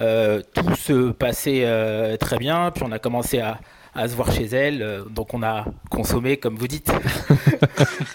[0.00, 2.70] Euh, tout se passait euh, très bien.
[2.70, 3.58] Puis on a commencé à,
[3.94, 5.04] à se voir chez elle.
[5.10, 6.92] donc on a consommé, comme vous dites,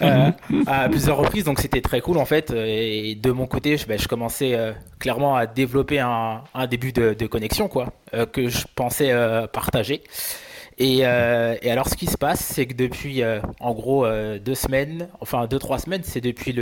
[0.66, 1.44] à plusieurs reprises.
[1.44, 2.52] Donc c'était très cool en fait.
[2.52, 4.56] Et de mon côté, je, je commençais
[5.00, 7.92] clairement à développer un, un début de, de connexion quoi,
[8.32, 9.12] que je pensais
[9.52, 10.02] partager.
[10.78, 14.38] Et, euh, et alors, ce qui se passe, c'est que depuis, euh, en gros, euh,
[14.38, 16.56] deux semaines, enfin deux, trois semaines, c'est depuis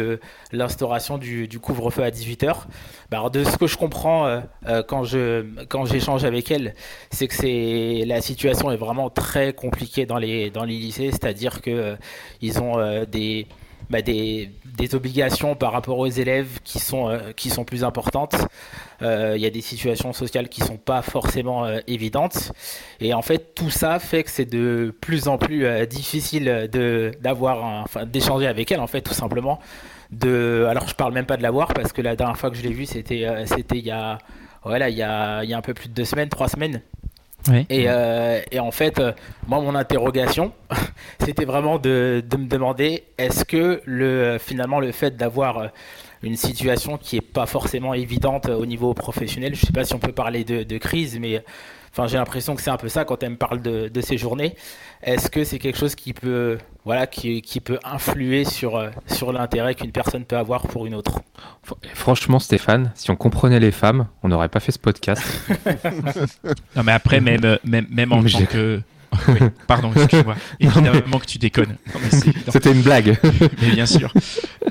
[0.52, 2.66] l'instauration du, couvre-feu à 18h.
[3.10, 4.40] Bah, de ce que je comprends
[4.88, 6.74] quand je quand j'échange avec elle,
[7.10, 11.96] c'est que la situation est vraiment très compliquée dans les dans les lycées, c'est-à-dire que
[12.40, 13.46] ils ont des
[13.90, 14.50] bah, des,
[14.94, 18.34] obligations par rapport aux élèves qui sont, euh, qui sont plus importantes.
[19.02, 22.52] Euh, Il y a des situations sociales qui sont pas forcément euh, évidentes.
[23.00, 28.06] Et en fait, tout ça fait que c'est de plus en plus difficile de enfin,
[28.06, 29.58] d'échanger avec elle, en fait, tout simplement.
[30.10, 32.56] De, alors, je parle même pas de la voir parce que la dernière fois que
[32.56, 35.74] je l'ai vue, c'était, c'était il y il y a, il y a un peu
[35.74, 36.80] plus de deux semaines, trois semaines.
[37.68, 39.12] Et, euh, et en fait, euh,
[39.46, 40.52] moi, mon interrogation,
[41.20, 45.66] c'était vraiment de, de me demander est-ce que le, finalement le fait d'avoir euh,
[46.22, 49.98] une situation qui est pas forcément évidente au niveau professionnel, je sais pas si on
[49.98, 51.42] peut parler de, de crise, mais
[51.92, 54.18] enfin, j'ai l'impression que c'est un peu ça quand elle me parle de, de ces
[54.18, 54.56] journées.
[55.02, 59.32] Est-ce que c'est quelque chose qui peut, voilà, qui, qui peut influer sur, euh, sur
[59.32, 61.20] l'intérêt qu'une personne peut avoir pour une autre?
[61.94, 65.22] Franchement, Stéphane, si on comprenait les femmes, on n'aurait pas fait ce podcast.
[66.76, 68.80] Non, mais après, même, euh, même, même en Mais tant que.
[69.28, 70.36] Oui, pardon, excuse-moi.
[70.60, 71.76] Évidemment que tu déconnes.
[72.48, 73.18] C'était une blague.
[73.62, 74.12] Mais bien sûr.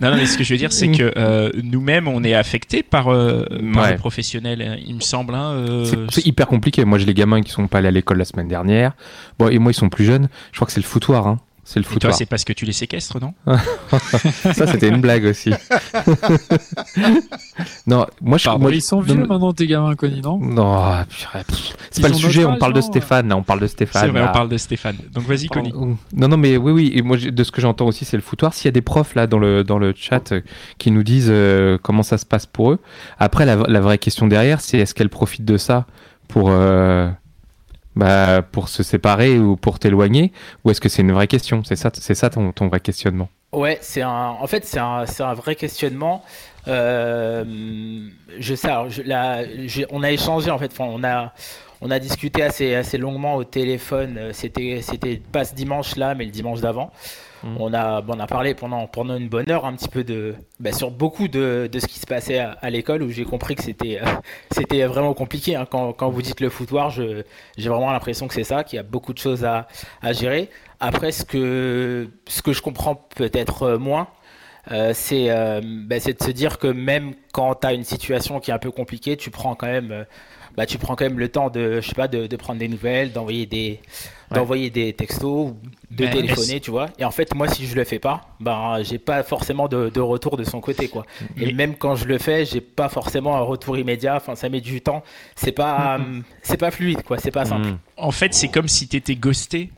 [0.01, 2.83] Non, non, mais ce que je veux dire, c'est que euh, nous-mêmes, on est affectés
[2.83, 3.91] par, euh, par Ouais.
[3.91, 5.35] les professionnels, hein, il me semble.
[5.35, 6.85] hein, euh, C'est- C'est hyper compliqué.
[6.85, 8.93] Moi, j'ai les gamins qui sont pas allés à l'école la semaine dernière.
[9.37, 10.29] Bon, et moi, ils sont plus jeunes.
[10.51, 11.27] Je crois que c'est le foutoir.
[11.27, 11.39] Hein.
[11.71, 12.13] C'est le Et toi, foutoir.
[12.15, 13.35] c'est parce que tu les séquestres, non
[14.55, 15.51] Ça, c'était une blague aussi.
[17.85, 18.45] non, moi, je.
[18.45, 18.61] Pardon.
[18.63, 20.95] moi, Ils sont vieux maintenant, tes gamins, Connie, non Non,
[21.91, 22.43] c'est pas le sujet.
[22.45, 23.27] On parle de Stéphane.
[23.29, 24.01] là, On parle de Stéphane.
[24.01, 24.29] C'est vrai, là.
[24.31, 24.97] on parle de Stéphane.
[25.13, 25.69] Donc vas-y, Pardon.
[25.69, 25.95] Connie.
[26.13, 26.91] Non, non, mais oui, oui.
[26.95, 28.55] Et moi, de ce que j'entends aussi, c'est le foutoir.
[28.55, 30.41] S'il y a des profs là dans le dans le chat euh,
[30.79, 32.79] qui nous disent euh, comment ça se passe pour eux.
[33.19, 35.85] Après, la, la vraie question derrière, c'est est-ce qu'elles profitent de ça
[36.27, 37.09] pour euh,
[37.95, 40.31] bah, pour se séparer ou pour t'éloigner,
[40.63, 41.63] ou est-ce que c'est une vraie question?
[41.63, 43.29] C'est ça, c'est ça ton, ton vrai questionnement.
[43.51, 44.35] Ouais, c'est un.
[44.39, 46.23] En fait, c'est un, c'est un vrai questionnement.
[46.67, 47.43] Euh,
[48.37, 48.69] je sais.
[48.69, 50.71] alors, je- on a échangé en fait.
[50.79, 51.33] On a,
[51.81, 54.17] on a discuté assez, assez longuement au téléphone.
[54.17, 56.91] Euh, C'était, c'était pas ce dimanche là, mais le dimanche d'avant.
[57.57, 60.35] On a, bon, on a parlé pendant, pendant une bonne heure un petit peu de,
[60.59, 63.55] bah, sur beaucoup de, de ce qui se passait à, à l'école où j'ai compris
[63.55, 64.05] que c'était, euh,
[64.51, 65.55] c'était vraiment compliqué.
[65.55, 65.65] hein.
[65.71, 67.23] Quand, quand vous dites le foutoir, je,
[67.57, 69.69] j'ai vraiment l'impression que c'est ça, qu'il y a beaucoup de choses à,
[70.01, 70.49] à gérer.
[70.81, 74.09] Après, ce que, ce que je comprends peut-être moins,
[74.71, 78.39] euh, c'est euh, bah, c'est de se dire que même quand tu as une situation
[78.39, 80.03] qui est un peu compliquée, tu prends quand même, euh,
[80.57, 82.67] bah, tu prends quand même le temps de, je sais pas, de, de prendre des
[82.67, 83.79] nouvelles, d'envoyer des,
[84.31, 84.37] Ouais.
[84.37, 85.53] d'envoyer des textos,
[85.89, 86.89] de Mais téléphoner, tu vois.
[86.99, 89.99] Et en fait, moi, si je le fais pas, ben, j'ai pas forcément de, de
[90.01, 91.03] retour de son côté, quoi.
[91.35, 94.17] Et Mais- même quand je le fais, j'ai pas forcément un retour immédiat.
[94.17, 95.01] Enfin, ça met du temps.
[95.35, 95.99] C'est pas,
[96.43, 97.17] c'est pas fluide, quoi.
[97.17, 97.69] C'est pas simple.
[97.69, 97.77] Mm.
[97.97, 99.71] En fait, c'est comme si t'étais ghosté,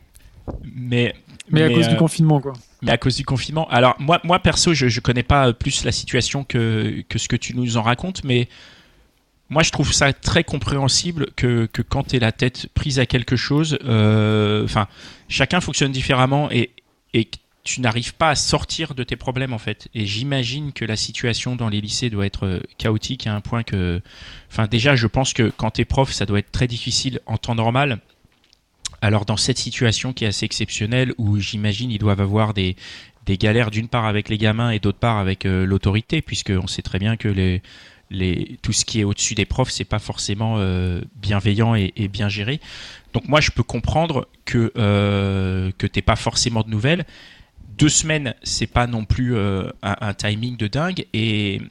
[0.75, 1.15] mais.
[1.49, 2.51] Mais à cause du confinement, quoi.
[2.81, 3.67] Mais à cause du confinement.
[3.69, 7.35] Alors moi, moi perso, je, je connais pas plus la situation que, que ce que
[7.35, 8.47] tu nous en racontes, mais
[9.49, 13.05] moi je trouve ça très compréhensible que, que quand tu es la tête prise à
[13.05, 14.87] quelque chose, euh, enfin,
[15.29, 16.71] chacun fonctionne différemment et,
[17.13, 17.29] et
[17.63, 19.87] tu n'arrives pas à sortir de tes problèmes en fait.
[19.93, 23.63] Et j'imagine que la situation dans les lycées doit être euh, chaotique à un point
[23.63, 24.01] que,
[24.49, 27.55] enfin déjà, je pense que quand t'es prof, ça doit être très difficile en temps
[27.55, 27.99] normal.
[29.01, 32.75] Alors dans cette situation qui est assez exceptionnelle, où j'imagine ils doivent avoir des,
[33.27, 36.99] galères d'une part avec les gamins et d'autre part avec euh, l'autorité, puisqu'on sait très
[36.99, 37.59] bien que
[38.61, 42.59] tout ce qui est au-dessus des profs, c'est pas forcément euh, bienveillant et, bien géré.
[43.13, 47.05] Donc moi, je peux comprendre que euh, que t'aies pas forcément de nouvelles.
[47.77, 51.05] Deux semaines, c'est pas non plus euh, un, un timing de dingue.
[51.13, 51.61] Et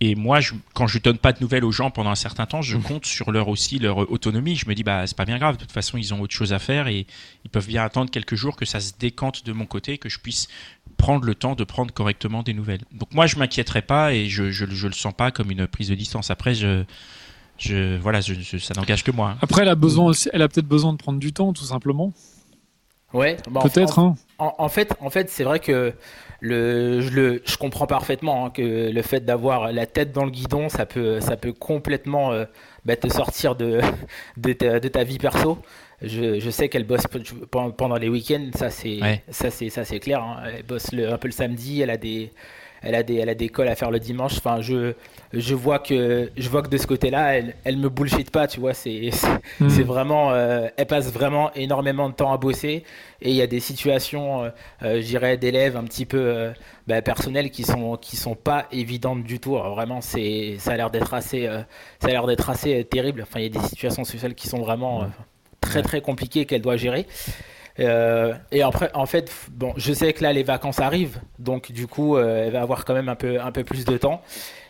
[0.00, 2.62] et moi, je, quand je donne pas de nouvelles aux gens pendant un certain temps,
[2.62, 4.56] je compte sur leur aussi leur autonomie.
[4.56, 5.56] Je me dis bah c'est pas bien grave.
[5.56, 7.06] De toute façon, ils ont autre chose à faire et
[7.44, 10.18] ils peuvent bien attendre quelques jours que ça se décante de mon côté, que je
[10.18, 10.48] puisse
[10.96, 12.82] prendre le temps de prendre correctement des nouvelles.
[12.92, 15.88] Donc moi, je m'inquiéterai pas et je, je, je le sens pas comme une prise
[15.88, 16.30] de distance.
[16.30, 16.84] Après, je
[17.56, 19.30] je voilà, je, je- ça n'engage que moi.
[19.30, 19.38] hein.
[19.40, 22.12] Après, elle a besoin aussi, elle a peut-être besoin de prendre du temps, tout simplement.
[23.12, 24.16] Ouais, bah, Peut-être, en, hein.
[24.38, 25.94] en, en fait, en fait, c'est vrai que
[26.40, 30.30] le, je, le, je comprends parfaitement hein, que le fait d'avoir la tête dans le
[30.30, 32.44] guidon, ça peut, ça peut complètement euh,
[32.84, 33.80] bah, te sortir de,
[34.36, 35.58] de, ta, de ta vie perso.
[36.02, 39.22] Je, je sais qu'elle bosse pe- pendant les week-ends, ça c'est Ouais.
[39.30, 40.20] ça c'est clair.
[40.22, 40.42] hein.
[40.54, 42.30] Elle bosse le- un peu le samedi, elle a des
[42.84, 44.34] elle a des elle a des calls à faire le dimanche.
[44.38, 44.92] Enfin, je
[45.32, 48.60] je vois que je vois que de ce côté-là, elle elle me bullshit pas, tu
[48.60, 48.74] vois.
[48.74, 49.28] C'est c'est-
[49.60, 49.68] Hmm.
[49.82, 52.84] vraiment, euh, elle passe vraiment énormément de temps à bosser
[53.20, 54.50] et il y a des situations, euh,
[54.82, 56.52] euh, d'élèves un petit peu euh,
[56.86, 59.56] bah, personnelles qui sont qui sont pas évidentes du tout.
[59.56, 61.60] Alors, vraiment, c'est ça a l'air d'être assez, euh,
[62.00, 63.22] ça a l'air d'être assez terrible.
[63.22, 65.06] Enfin, il y a des situations sociales qui sont vraiment
[65.60, 67.06] très très compliquées qu'elle doit gérer.
[67.80, 71.86] Euh, et après, en fait, bon, je sais que là les vacances arrivent, donc du
[71.86, 74.22] coup, euh, elle va avoir quand même un peu un peu plus de temps.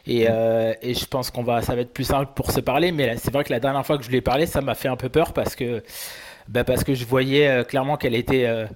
[0.06, 2.92] Et, euh, et je pense qu'on va, ça va être plus simple pour se parler.
[2.92, 4.88] Mais c'est vrai que la dernière fois que je lui ai parlé, ça m'a fait
[4.88, 5.82] un peu peur parce que,
[6.48, 8.66] bah, parce que je voyais clairement qu'elle était.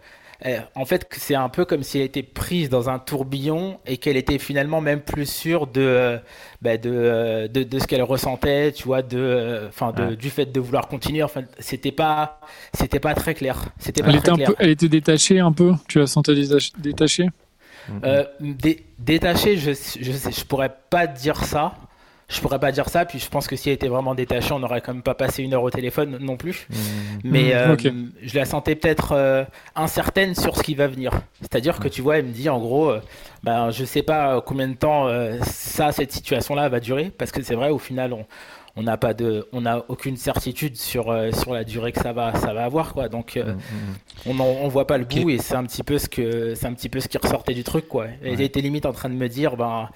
[0.46, 3.96] Euh, en fait, c'est un peu comme si elle était prise dans un tourbillon et
[3.96, 6.18] qu'elle était finalement même plus sûre de, euh,
[6.62, 10.16] bah, de, euh, de, de ce qu'elle ressentait, tu vois, de, enfin, de, Ouais.
[10.16, 11.22] du fait de vouloir continuer.
[11.24, 12.40] Enfin, c'était pas,
[12.72, 13.64] c'était pas très clair.
[13.78, 14.48] C'était pas Elle était un clair.
[14.48, 15.72] peu, elle était détachée un peu?
[15.88, 17.28] Tu la sentais détach- détachée?
[18.04, 21.74] Euh, dé- détaché, je, je, sais- je pourrais pas dire ça.
[22.28, 23.04] Je pourrais pas dire ça.
[23.06, 25.42] Puis je pense que si elle était vraiment détachée, on n'aurait quand même pas passé
[25.42, 26.68] une heure au téléphone non plus.
[27.24, 27.76] Mais Mhm, euh,
[28.22, 31.10] je la sentais peut-être euh, incertaine sur ce qui va venir.
[31.40, 33.00] C'est-à-dire que tu vois, elle me dit en gros, euh,
[33.42, 37.10] ben, je sais pas combien de temps euh, ça, cette situation-là va durer.
[37.16, 38.26] Parce que c'est vrai, au final, on
[38.76, 42.12] on n'a pas de, on n'a aucune certitude sur euh, sur la durée que ça
[42.12, 43.08] va ça va avoir quoi.
[43.08, 43.54] Donc euh,
[44.24, 46.66] on en- on voit pas le bout et c'est un petit peu ce que c'est
[46.66, 48.06] un petit peu ce qui ressortait du truc quoi.
[48.22, 48.44] Elle Ouais.
[48.44, 49.88] était limite en train de me dire ben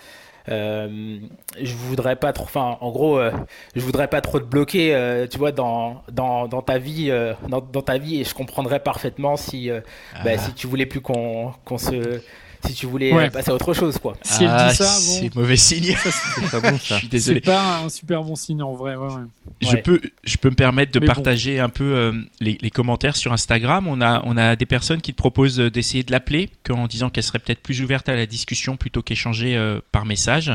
[0.49, 1.19] euh,
[1.61, 3.31] je voudrais pas trop enfin en gros euh,
[3.77, 7.33] je voudrais pas trop te bloquer euh, tu vois dans, dans, dans ta vie euh,
[7.49, 9.81] dans, dans ta vie et je comprendrais parfaitement si euh,
[10.25, 10.39] bah, Ah.
[10.39, 12.21] si tu voulais plus qu'on qu'on se
[12.67, 13.27] si tu voulais Ouais.
[13.27, 14.15] euh, passer à autre chose quoi.
[14.23, 15.95] Si elle Ah, dit ça, c'est bon, mauvais signe.
[16.03, 16.97] C'est pas bon Je ça.
[16.99, 17.41] suis c'est désolé.
[17.41, 18.95] pas un super bon signe en vrai.
[18.97, 19.23] Ouais, ouais.
[19.61, 19.83] Je Ouais.
[19.83, 21.13] peux, je peux me permettre de Mais bon.
[21.15, 23.87] partager un peu euh, les, les commentaires sur Instagram.
[23.89, 27.11] On a, on a des personnes qui te proposent euh, d'essayer de l'appeler, qu'en disant
[27.11, 30.53] qu'elle serait peut-être plus ouverte à la discussion plutôt qu'échanger euh, par message.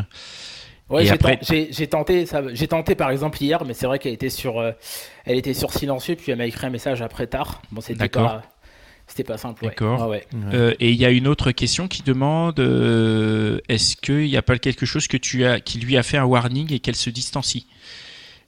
[0.90, 1.38] Ouais, j'ai après-
[1.90, 4.72] tenté ça, j'ai tenté par exemple hier, mais c'est vrai qu'elle était sur, euh,
[5.26, 7.62] elle était sur silencieux, puis elle m'a écrit un message après tard.
[7.74, 8.26] Bon, c'était D'accord.
[8.28, 8.44] pas,
[9.08, 9.64] c'était pas simple.
[9.64, 9.70] Ouais.
[9.72, 10.08] D'accord.
[10.10, 10.54] Ouais, ouais.
[10.54, 14.42] Euh, et il y a une autre question qui demande euh, est-ce qu'il n'y a
[14.42, 17.10] pas quelque chose que tu as, qui lui a fait un warning et qu'elle se
[17.10, 17.66] distancie?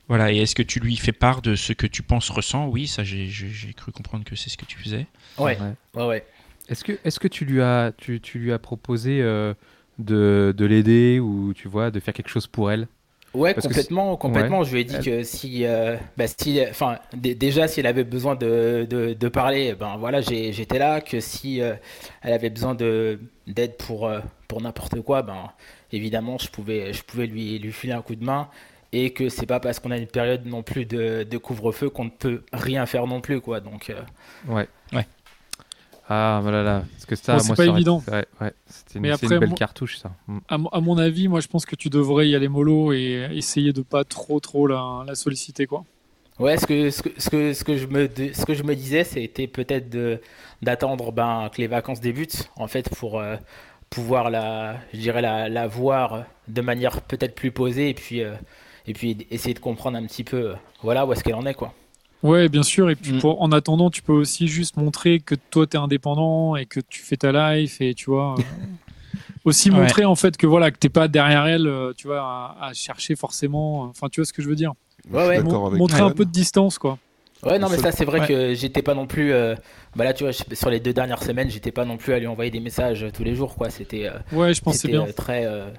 [0.08, 0.32] Voilà.
[0.32, 3.04] Et est-ce que tu lui fais part de ce que tu penses ressent Oui, ça
[3.04, 5.06] j'ai j'ai- j'ai cru comprendre que c'est ce que tu faisais.
[5.38, 5.58] Ouais,
[5.96, 6.26] ouais, ouais.
[6.68, 9.54] Est-ce que, est-ce que tu lui as, tu, tu lui as proposé euh,
[9.98, 12.88] de, de l'aider ou tu vois de faire quelque chose pour elle?
[13.34, 14.64] Ouais, Parce complètement, complètement.
[14.64, 18.04] Je lui ai dit Elle- que si, euh, bah, si, enfin, déjà si elle avait
[18.04, 21.00] besoin de, de, de parler, ben voilà, j'ai- j'étais là.
[21.02, 21.76] Que si euh,
[22.22, 25.52] elle avait besoin de d'aide pour euh, pour n'importe quoi, ben
[25.92, 28.50] évidemment, je pouvais je pouvais lui lui filer un coup de main.
[28.92, 32.06] Et que c'est pas parce qu'on a une période non plus de, de couvre-feu qu'on
[32.06, 33.60] ne peut rien faire non plus, quoi.
[33.60, 34.02] Donc, euh,
[34.48, 34.68] Ouais.
[34.92, 35.06] Ouais.
[36.12, 38.04] Ah voilà là, parce que ça, Bon, c'est pas ça aurait- évident.
[38.12, 38.54] Ouais, ouais.
[38.66, 40.12] C'était une, Mais c'est après, une belle cartouche ça.
[40.28, 40.38] Mm.
[40.50, 43.74] À, à mon avis, moi, je pense que tu devrais y aller mollo et essayer
[43.74, 45.84] de pas trop, trop la, la solliciter, quoi.
[46.40, 48.74] Ouais, ce que, ce que, ce que, ce que, je, me, ce que je me
[48.76, 50.20] disais, c'était peut-être de-
[50.62, 53.36] d'attendre ben, que les vacances débutent, en fait, pour euh,
[53.90, 58.34] pouvoir la, je dirais la, la voir de manière peut-être plus posée et puis, euh,
[58.88, 61.54] et puis essayer de comprendre un petit peu euh, voilà, où est-ce qu'elle en est.
[61.54, 61.74] Quoi.
[62.24, 62.90] Ouais, bien sûr.
[62.90, 63.20] Et puis, Mm.
[63.20, 66.80] pour, en attendant, tu peux aussi juste montrer que toi, tu es indépendant et que
[66.82, 68.36] tu fais ta life et tu vois.
[68.40, 68.44] euh,
[69.46, 69.78] aussi Ouais.
[69.80, 72.74] montrer en fait que voilà que t'es pas derrière elle, euh, tu vois, à, à
[72.74, 73.84] chercher forcément.
[73.84, 74.74] Enfin, tu vois ce que je veux dire.
[75.10, 75.42] Ouais, ouais.
[75.44, 76.98] Mon- montrer un peu de distance, quoi.
[77.44, 78.28] Ouais, non, mais ça, c'est vrai Ouais.
[78.28, 79.32] que j'étais pas non plus.
[79.32, 79.56] euh,
[79.96, 82.28] bah là, tu vois, sur les deux dernières semaines, j'étais pas non plus à lui
[82.28, 83.70] envoyer des messages euh, tous les jours, quoi.
[83.70, 84.08] C'était.
[84.08, 85.08] euh, Ouais, je pense que c'est C'était bien.
[85.08, 85.70] euh, très, euh,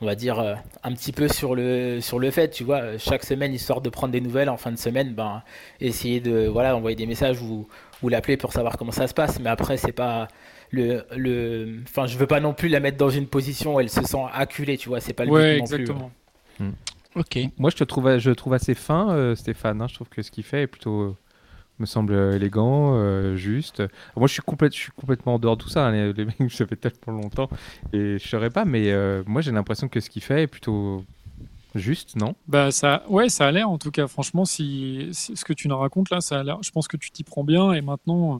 [0.00, 2.78] on va dire, euh, un petit peu sur le, sur le fait, tu vois.
[2.80, 5.42] euh, Chaque semaine, histoire de prendre des nouvelles en fin de semaine, ben,
[5.80, 7.66] essayer de voilà, envoyer des messages ou,
[8.02, 9.40] ou l'appeler pour savoir comment ça se passe.
[9.40, 10.28] Mais après, c'est pas.
[10.70, 13.88] Le, le, enfin, je veux pas non plus la mettre dans une position où elle
[13.88, 15.00] se sent acculée, tu vois.
[15.00, 15.74] C'est pas le Ouais, but non plus.
[15.82, 16.10] exactement.
[17.16, 17.38] Ok.
[17.58, 19.80] Moi, je te trouve, je trouve assez fin, euh, Stéphane.
[19.82, 19.86] hein.
[19.88, 21.16] Je trouve que ce qu'il fait est plutôt,
[21.80, 23.82] me semble élégant, euh, juste.
[24.16, 25.86] Moi, je suis, complètement en dehors de tout ça.
[25.86, 26.12] hein.
[26.12, 27.48] Les, mecs, ça fait tellement longtemps
[27.92, 31.04] et je saurais pas, mais euh, moi, j'ai l'impression que ce qu'il fait est plutôt
[31.74, 32.34] juste, non?
[32.46, 34.06] Bah ça, ouais, ça a l'air en tout cas.
[34.06, 36.58] Franchement, si, ce que tu nous racontes là, ça a.
[36.62, 37.72] Je pense que tu t'y prends bien.
[37.72, 38.38] Et maintenant, euh,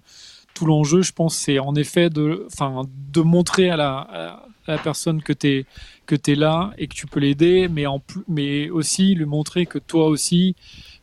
[0.55, 4.43] tout l'enjeu, je pense, c'est en effet de, enfin, de montrer à la,
[4.85, 5.65] personne que t'es
[6.05, 9.65] que t'es là et que tu peux l'aider, mais en plus, mais aussi lui montrer
[9.65, 10.57] que toi aussi,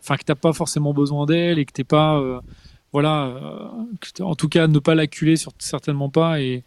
[0.06, 2.40] enfin, que t'as pas forcément besoin d'elle et que t'es pas, euh,
[2.94, 6.64] voilà, euh, en tout cas, ne pas l'acculer, certainement pas et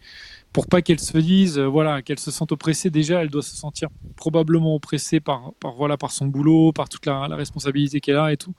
[0.51, 2.89] pour pas qu'elle se dise, euh, voilà, qu'elle se sente oppressée.
[2.89, 7.05] Déjà, elle doit se sentir probablement oppressée par, par voilà, par son boulot, par toute
[7.05, 8.53] la, la responsabilité qu'elle a et tout.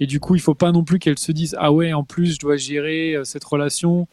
[0.00, 2.34] Et du coup, il faut pas non plus qu'elle se dise, ah ouais, en plus,
[2.34, 4.08] je dois gérer cette relation,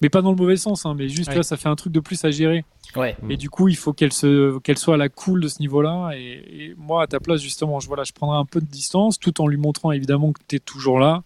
[0.00, 1.36] mais pas dans le mauvais sens, hein, mais juste Ouais.
[1.36, 2.64] là, ça fait un truc de plus à gérer.
[2.94, 3.16] Ouais.
[3.28, 6.10] Et du coup, il faut qu'elle se, qu'elle soit à la cool de ce niveau-là.
[6.14, 9.18] Et, et moi, à ta place, justement, je, voilà, je prendrai un peu de distance,
[9.18, 11.22] tout en lui montrant évidemment que tu es toujours là.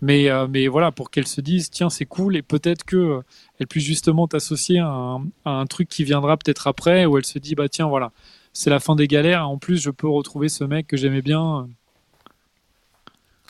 [0.00, 3.20] Mais, euh, mais voilà, pour qu'elle se dise, tiens, c'est cool, et peut-être que euh,
[3.58, 7.24] elle puisse justement t'associer à, un- à un truc qui viendra peut-être après, où elle
[7.26, 8.12] se dit, bah tiens, voilà,
[8.52, 9.48] c'est la fin des galères.
[9.48, 11.68] En plus, je peux retrouver ce mec que j'aimais bien.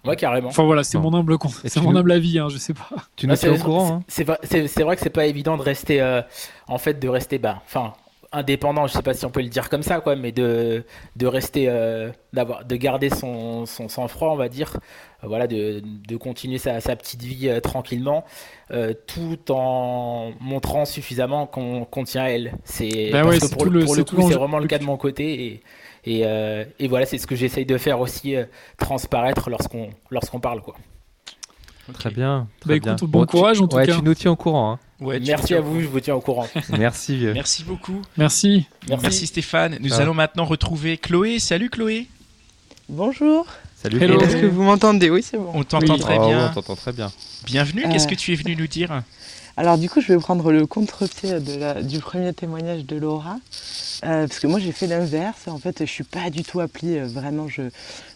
[0.05, 0.49] Ouais, carrément.
[0.49, 2.89] Enfin voilà, c'est mon humble, c'est mon humble avis, hein, je sais pas.
[3.17, 5.11] Tu nous Ouais, tiens au c'est- courant, hein C'est vrai, c'est- c'est vrai que c'est
[5.11, 6.21] pas évident de rester, euh,
[6.69, 7.95] en fait, de rester, bah, enfin,
[8.35, 8.87] indépendant.
[8.87, 10.85] Je sais pas si on peut le dire comme ça, quoi, mais de,
[11.17, 14.77] de rester, euh, d'avoir, de garder son, son sang-froid, on va dire,
[15.23, 18.25] Euh, voilà, de, de continuer sa, sa petite vie euh, tranquillement,
[19.07, 22.53] tout en montrant suffisamment qu'on qu'on tient à elle.
[22.65, 24.97] C'est parce ouais, que c'est pour, le, pour coup, c'est vraiment le cas de mon
[24.97, 25.63] côté et
[26.07, 26.21] et,
[26.79, 28.35] et voilà, c'est ce que j'essaye de faire aussi,
[28.79, 30.75] transparaître lorsqu'on lorsqu'on parle, quoi.
[31.93, 32.41] Très bien.
[32.41, 33.09] Bah Très écoute, bien.
[33.09, 33.97] bon courage, en tout ouais, cas.
[33.97, 34.73] tu nous tiens au courant.
[34.73, 34.79] hein.
[35.01, 36.47] Ouais, Merci à vous, je vous tiens au courant.
[36.79, 37.35] Merci, vieux.
[37.35, 38.01] Merci beaucoup.
[38.17, 38.67] Merci.
[38.89, 39.77] Merci, Stéphane.
[39.81, 39.99] Nous Ah.
[39.99, 41.39] allons maintenant retrouver Chloé.
[41.39, 42.07] Salut Chloé.
[42.89, 43.47] Bonjour.
[43.83, 43.99] Salut.
[43.99, 44.25] Chloé.
[44.25, 45.11] Est-ce que vous m'entendez?
[45.11, 45.51] Oui, c'est bon.
[45.55, 46.01] On t'entend Oui.
[46.01, 46.49] très Oh, bien.
[46.51, 47.11] on t'entend très bien.
[47.45, 47.83] Bienvenue.
[47.91, 48.11] Qu'est-ce Euh.
[48.11, 49.03] que tu es venu nous dire?
[49.57, 51.39] Alors du coup, je vais prendre le contre-pied
[51.83, 53.37] du premier témoignage de Laura.
[54.05, 55.47] Euh, parce que moi, j'ai fait l'inverse.
[55.47, 56.99] En fait, je suis pas du tout appli.
[56.99, 57.63] euh, vraiment, je...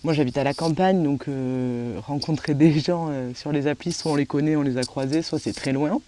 [0.03, 4.16] moi, j'habite à la campagne, donc euh, rencontrer des gens sur les applis, soit on
[4.16, 6.01] les connaît, on les a croisés, soit c'est très loin.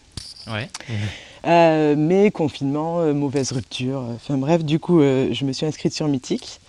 [0.49, 0.69] Ouais.
[1.97, 4.05] Mais confinement, mauvaise rupture.
[4.17, 6.61] Enfin bref, du coup, je me suis inscrite sur Mythique.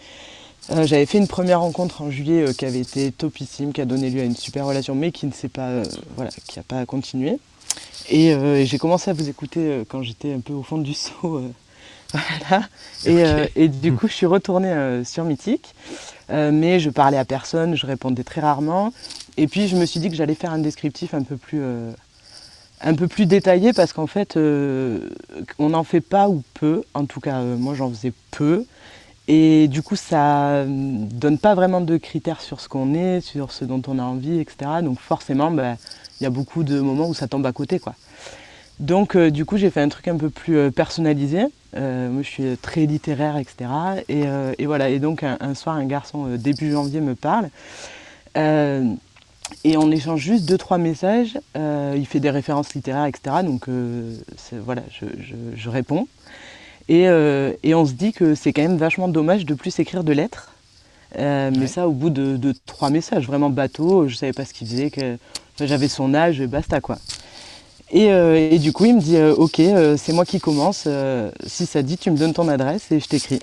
[0.69, 3.85] Euh, J'avais fait une première rencontre en juillet euh, qui avait été topissime, qui a
[3.85, 5.83] donné lieu à une super relation, mais qui ne s'est pas, euh,
[6.15, 7.39] voilà, qui n'a pas continué.
[8.09, 10.77] Et, euh, et j'ai commencé à vous écouter euh, quand j'étais un peu au fond
[10.77, 11.37] du seau.
[11.37, 11.51] euh,
[12.11, 12.67] voilà.
[13.05, 15.73] Et, et du coup, je suis retournée sur Mythique,
[16.29, 18.91] mais je parlais à personne, je répondais très rarement.
[19.37, 21.61] Et puis, je me suis dit que j'allais faire un descriptif un peu plus,
[22.83, 25.09] un peu plus détaillé parce qu'en fait, euh,
[25.59, 26.83] on n'en fait pas ou peu.
[26.93, 28.65] En tout cas, euh, moi, j'en faisais peu.
[29.33, 33.53] Et du coup, ça euh, donne pas vraiment de critères sur ce qu'on est, sur
[33.53, 34.81] ce dont on a envie, etc.
[34.83, 35.77] Donc forcément, bah,
[36.19, 37.95] il y a beaucoup de moments où ça tombe à côté, quoi.
[38.81, 41.45] Donc, euh, du coup, j'ai fait un truc un peu plus euh, personnalisé.
[41.73, 43.69] Moi, je suis très littéraire, etc.
[44.09, 44.89] Et, voilà.
[44.89, 47.49] Et donc, un, soir, un garçon début janvier me parle.
[48.35, 51.39] Et on échange juste deux trois messages.
[51.55, 53.37] Il fait des références littéraires, etc.
[53.45, 53.69] Donc
[54.65, 54.81] voilà,
[55.55, 56.09] je réponds.
[56.89, 60.03] Et, euh, et on se dit que c'est quand même vachement dommage de plus écrire
[60.03, 60.49] de lettres.
[61.17, 64.07] Euh, mais ça au bout de, de trois messages, vraiment bateau.
[64.07, 65.17] Je savais pas ce qu'il faisait, que
[65.55, 66.97] enfin, j'avais son âge, et basta quoi.
[67.91, 69.61] Et, euh, et du coup, il me dit Ok,
[69.97, 70.87] c'est moi qui commence.
[71.45, 73.39] si ça dit, tu me donnes ton adresse et je t'écris.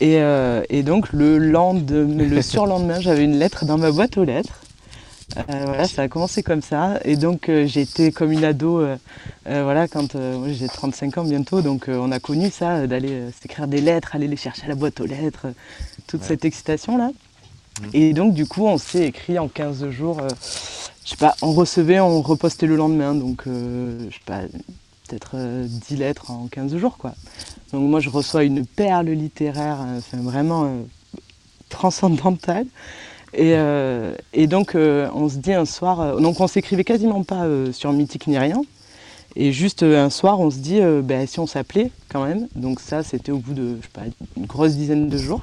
[0.00, 0.18] Et,
[0.68, 4.60] et donc, le, lendemain, le surlendemain, j'avais une lettre dans ma boîte aux lettres.
[5.36, 7.00] Euh, voilà, ça a commencé comme ça.
[7.04, 8.96] Et donc, euh, j'ai été comme une ado, euh,
[9.44, 10.16] voilà, quand
[10.48, 11.62] j'ai 35 ans bientôt.
[11.62, 15.00] Donc, on a connu ça, d'aller s'écrire des lettres, aller les chercher à la boîte
[15.00, 15.48] aux lettres,
[16.06, 17.10] toute cette excitation-là.
[17.92, 20.20] Et donc, du coup, on s'est écrit en 15 jours.
[21.04, 23.14] je sais pas, on recevait, on repostait le lendemain.
[23.14, 24.42] Donc, je sais pas,
[25.06, 27.14] peut-être euh, 10 lettres en 15 jours, quoi.
[27.72, 30.82] Donc, moi, je reçois une perle littéraire, enfin, vraiment euh,
[31.68, 32.66] transcendantale.
[33.34, 37.22] Et, euh, et donc, euh, on se dit un soir, euh, donc on s'écrivait quasiment
[37.22, 38.62] pas sur Mythique ni rien.
[39.34, 42.48] Et juste un soir, on se dit, ben, si on s'appelait quand même.
[42.54, 44.02] Donc ça, c'était au bout de, je sais pas,
[44.36, 45.42] une grosse dizaine de jours.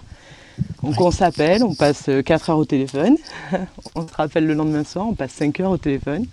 [0.81, 3.17] Donc on s'appelle, on passe 4 heures au téléphone.
[3.95, 6.25] on se rappelle le lendemain soir, on passe 5 heures au téléphone.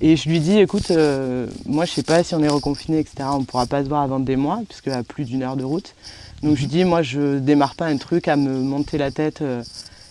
[0.00, 3.28] Et je lui dis, écoute, euh, moi je sais pas si on est reconfiné, etc.
[3.32, 5.94] On pourra pas se voir avant des mois, puisque à plus d'une heure de route.
[6.42, 9.40] Donc je lui dis, moi je démarre pas un truc à me monter la tête
[9.40, 9.62] euh,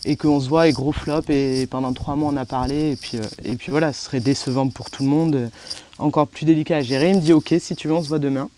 [0.05, 2.95] et qu'on se voit et gros flop et pendant trois mois on a parlé et
[2.95, 5.47] puis, euh, et puis voilà, ce serait décevant pour tout le monde, euh,
[5.97, 7.09] encore plus délicat à gérer.
[7.09, 8.49] Il me dit, ok, si tu veux, on se voit demain.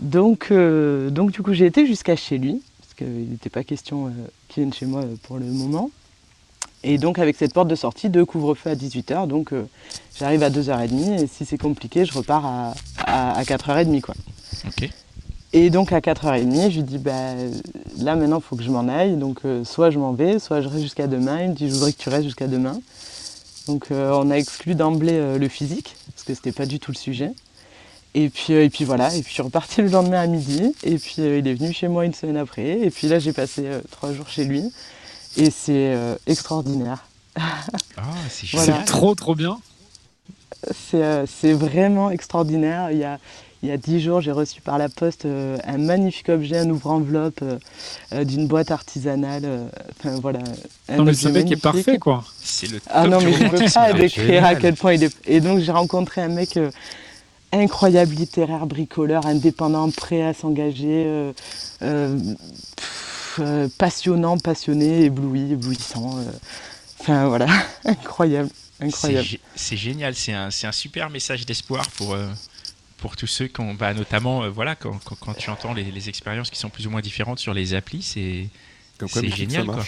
[0.00, 4.12] Donc, euh, donc du coup j'ai été jusqu'à chez lui, parce qu'il n'était pas question
[4.48, 5.90] qu'il vienne chez moi pour le moment.
[6.84, 9.52] Et donc avec cette porte de sortie de couvre-feu à 18h, donc
[10.16, 12.74] j'arrive à 2h30 et si c'est compliqué, je repars à,
[13.38, 14.14] à, 4h30 quoi.
[15.52, 17.34] Et donc à 4h30, je lui dis bah
[17.98, 20.60] là maintenant il faut que je m'en aille, donc euh, soit je m'en vais, soit
[20.60, 21.42] je reste jusqu'à demain.
[21.42, 22.78] Il me dit je voudrais que tu restes jusqu'à demain.
[23.66, 26.96] Donc euh, on a exclu d'emblée le physique, parce que c'était pas du tout le
[26.96, 27.32] sujet.
[28.14, 30.96] Et puis, et puis voilà, et puis je suis reparti le lendemain à midi, et
[30.96, 34.12] puis il est venu chez moi une semaine après, et puis là j'ai passé trois
[34.12, 34.70] jours chez lui.
[35.36, 37.06] Et c'est euh, extraordinaire.
[37.36, 39.58] Ah, c'est trop, trop bien.
[40.94, 42.90] Euh, c'est vraiment extraordinaire.
[42.90, 43.18] Il y a,
[43.62, 46.70] il y a 10 jours, j'ai reçu par la poste euh, un magnifique objet, un
[46.70, 47.42] ouvre-enveloppe
[48.12, 49.70] d'une boîte artisanale.
[49.98, 50.40] Enfin voilà.
[50.96, 52.24] non, mais ce mec est parfait, quoi.
[52.42, 55.16] C'est le Ah non, mais je ne peux pas décrire à quel point il est.
[55.26, 56.58] Et donc, j'ai rencontré un mec
[57.52, 61.32] incroyable, littéraire, bricoleur, indépendant, prêt à s'engager.
[63.40, 66.18] Euh, passionnant, passionné, ébloui, éblouissant.
[66.18, 66.24] Euh.
[67.00, 67.46] Enfin voilà,
[67.84, 68.50] incroyable,
[68.80, 69.28] incroyable.
[69.54, 72.26] C'est génial, c'est un, un, super message d'espoir pour, euh,
[72.98, 76.58] pour tous ceux qui ont, bah, notamment, voilà, quand, quand, tu entends les, expériences qui
[76.58, 78.48] sont plus ou moins différentes sur les applis, c'est
[79.30, 79.66] génial.
[79.66, 79.84] Quoi.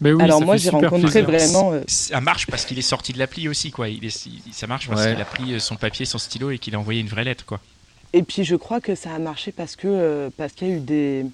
[0.00, 1.72] Mais oui, Alors moi j'ai rencontré vraiment.
[1.86, 3.88] Ça marche parce qu'il est sorti de l'appli aussi quoi.
[3.88, 6.80] Il est, ça marche parce qu'il a pris son papier, son stylo et qu'il a
[6.80, 7.60] envoyé une vraie lettre quoi.
[8.14, 10.80] Et puis je crois que ça a marché parce que parce qu'il y a eu
[10.80, 11.26] des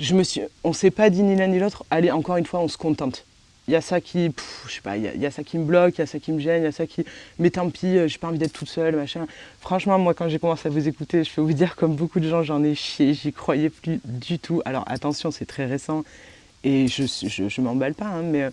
[0.00, 2.60] je me suis, on s'est pas dit ni l'un ni l'autre, allez, encore une fois,
[2.60, 3.24] on se contente.
[3.70, 4.32] Il y a ça qui,
[4.66, 6.32] je sais pas, il y, a, ça qui me bloque, il y a ça qui
[6.32, 7.04] me gêne, il y a ça qui,
[7.38, 9.28] mais tant pis, euh, j'ai pas envie d'être toute seule, machin.
[9.60, 12.28] Franchement, moi, quand j'ai commencé à vous écouter, je peux vous dire, comme beaucoup de
[12.28, 14.60] gens, j'en ai chié, j'y croyais plus du tout.
[14.64, 16.02] Alors attention, c'est très récent
[16.64, 18.50] et je, je, je m'emballe pas, hein, mais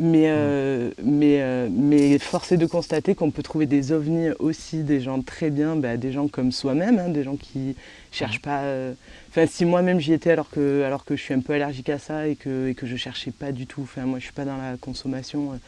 [0.00, 4.84] mais, euh, mais, euh, mais force est de constater qu'on peut trouver des ovnis aussi,
[4.84, 7.74] des gens très bien, bah, des gens comme soi-même, hein, des gens qui
[8.12, 8.60] cherchent pas.
[8.60, 8.94] Euh,
[9.38, 11.98] enfin, si moi-même j'y étais alors que, alors que je suis un peu allergique à
[11.98, 13.82] ça et que, et que je cherchais pas du tout.
[13.82, 15.58] Enfin, moi je suis pas dans la consommation.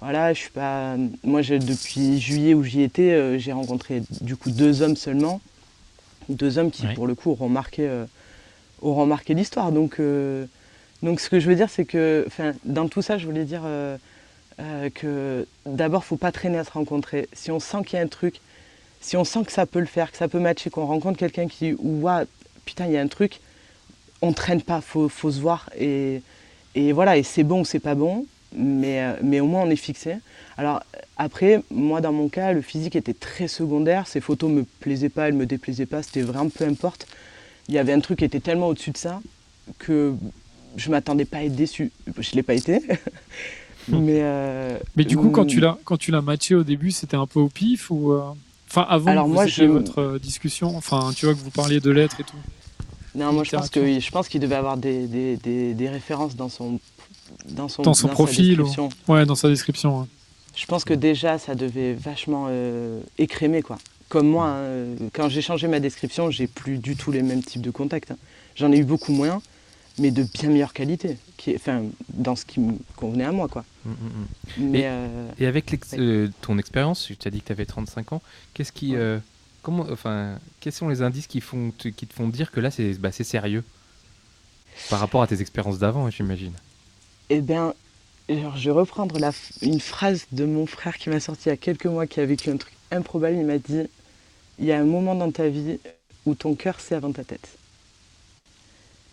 [0.00, 0.96] voilà, je suis pas.
[1.24, 5.40] Moi depuis juillet où j'y étais, j'ai rencontré du coup deux hommes seulement.
[6.28, 7.88] Deux hommes qui pour le coup auront marqué,
[8.82, 9.72] auront marqué l'histoire.
[9.72, 10.00] Donc
[11.02, 12.26] donc ce que je veux dire, c'est que
[12.64, 13.96] dans tout ça, je voulais dire euh,
[14.60, 17.28] euh, que d'abord, il ne faut pas traîner à se rencontrer.
[17.32, 18.40] Si on sent qu'il y a un truc,
[19.00, 21.46] si on sent que ça peut le faire, que ça peut matcher, qu'on rencontre quelqu'un
[21.46, 22.24] qui, ouah,
[22.68, 23.40] putain, il y a un truc,
[24.20, 25.70] on ne traîne pas, il faut, se voir.
[25.78, 26.22] Et,
[26.92, 29.76] voilà, et c'est bon ou c'est pas bon, mais, euh, mais au moins on est
[29.76, 30.16] fixé.
[30.58, 30.82] Alors
[31.16, 35.28] après, moi dans mon cas, le physique était très secondaire, ces photos me plaisaient pas,
[35.28, 37.06] elles me déplaisaient pas, c'était vraiment peu importe.
[37.68, 39.20] Il y avait un truc qui était tellement au-dessus de ça
[39.78, 40.14] que
[40.76, 41.90] je m'attendais pas à être déçu.
[42.18, 42.80] Je l'ai pas été.
[43.88, 47.16] mais, euh, mais du coup, quand tu l'as quand tu l'as matché au début, c'était
[47.16, 48.22] un peu au pif ou euh,
[48.70, 49.64] enfin avant Alors moi, je...
[49.64, 52.36] votre euh, discussion, enfin tu vois que vous parliez de lettres et tout.
[53.18, 56.48] Non, moi je pense que je pense qu'il devait avoir des, des, des, références dans
[56.48, 56.80] son
[57.48, 58.62] dans son, dans son profil,
[59.08, 60.08] ouais, dans sa description.
[60.54, 62.48] Je pense que déjà ça devait vachement
[63.18, 63.78] écrémer quoi.
[64.08, 67.60] Comme moi, hein, quand j'ai changé ma description, j'ai plus du tout les mêmes types
[67.60, 68.10] de contacts.
[68.12, 68.16] Hein.
[68.56, 69.42] J'en ai eu beaucoup moins
[69.98, 73.48] mais de bien meilleure qualité, qui, enfin, dans ce qui me convenait à moi.
[73.48, 73.64] Quoi.
[73.84, 74.74] Mm, mm, mm.
[74.74, 78.22] et, euh, et, avec euh, ton expérience, tu as dit que tu avais 35 ans,
[78.54, 79.18] qu'est-ce qui, euh,
[79.68, 82.98] comment, enfin, quels sont les indices qui, font, qui te font dire que là, c'est
[82.98, 83.62] bah, sérieux
[84.88, 86.54] par rapport à tes expériences d'avant, j'imagine?
[87.28, 87.74] Eh bien,
[88.30, 91.52] alors, je vais reprendre la, une phrase de mon frère qui m'a sorti il y
[91.52, 93.36] a quelques mois, qui a vécu un truc improbable.
[93.36, 93.82] Il m'a dit,
[94.58, 95.78] il y a un moment dans ta vie
[96.24, 97.48] où ton cœur sait avant ta tête.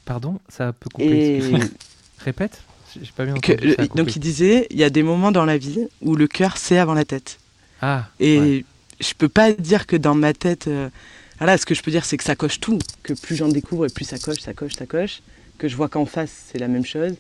[0.06, 1.42] Pardon, ça peut couper.
[2.20, 2.62] Répète
[2.94, 3.76] J'ai pas bien entendu.
[3.94, 6.78] donc il disait, il y a des moments dans la vie où le cœur sait
[6.78, 7.40] avant la tête.
[7.82, 8.08] Ah.
[8.22, 8.64] Et
[9.00, 10.90] je peux pas dire que dans ma tête, euh,
[11.38, 12.80] voilà, ce que je peux dire, c'est que ça coche tout.
[13.04, 15.22] Que plus j'en découvre et plus ça coche, ça coche, ça coche.
[15.58, 17.16] Que je vois qu'en face, c'est la même chose.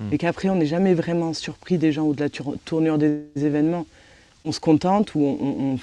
[0.00, 0.08] Hmm.
[0.12, 2.30] Et qu'après, on n'est jamais vraiment surpris des gens ou de la
[2.64, 3.86] tournure des événements.
[4.44, 5.78] On se contente ou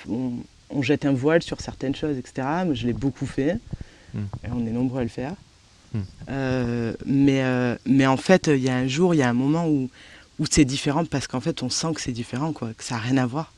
[0.70, 2.48] on, jette un voile sur certaines choses, etc.
[2.66, 3.60] Moi, je l'ai beaucoup fait.
[4.14, 4.24] Hmm.
[4.44, 5.34] Et on est nombreux à le faire.
[5.94, 6.02] Hmm.
[6.30, 9.34] Euh, mais, euh, mais en fait, il y a un jour, il y a un
[9.34, 9.90] moment où,
[10.40, 13.02] où c'est différent parce qu'en fait, on sent que c'est différent, quoi, que ça n'a
[13.02, 13.54] rien à voir.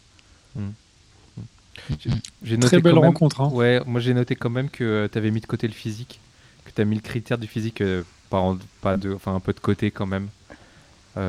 [2.44, 3.42] J'ai Très belle rencontre.
[3.42, 3.50] Hein.
[3.54, 6.20] Ouais, moi j'ai noté quand même que euh, tu avais mis de côté le physique,
[6.66, 7.84] que tu as mis le critère du physique
[8.30, 10.28] pas, pas de, enfin, un peu de côté quand même.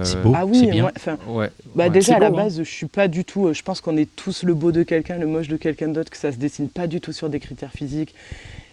[0.03, 0.91] c'est beau, ah oui, bien.
[1.29, 2.31] ouais, bah déjà à la hein.
[2.31, 3.53] base, je suis pas du tout.
[3.53, 6.17] Je pense qu'on est tous le beau de quelqu'un, le moche de quelqu'un d'autre, que
[6.17, 8.15] ça se dessine pas du tout sur des critères physiques.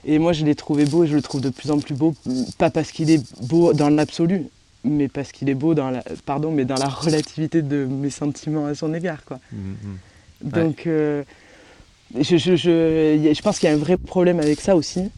[0.06, 2.14] Et moi, je l'ai trouvé beau et je le trouve de plus en plus beau,
[2.58, 4.44] pas parce qu'il est beau dans l'absolu,
[4.84, 8.68] mais parce qu'il est beau dans la, pardon, mais dans la relativité de mes sentiments
[8.68, 9.40] à son égard, quoi.
[9.52, 10.50] Mmh, mmh.
[10.50, 11.24] Donc, euh,
[12.20, 15.10] je, je, je, je, pense qu'il y a un vrai problème avec ça aussi,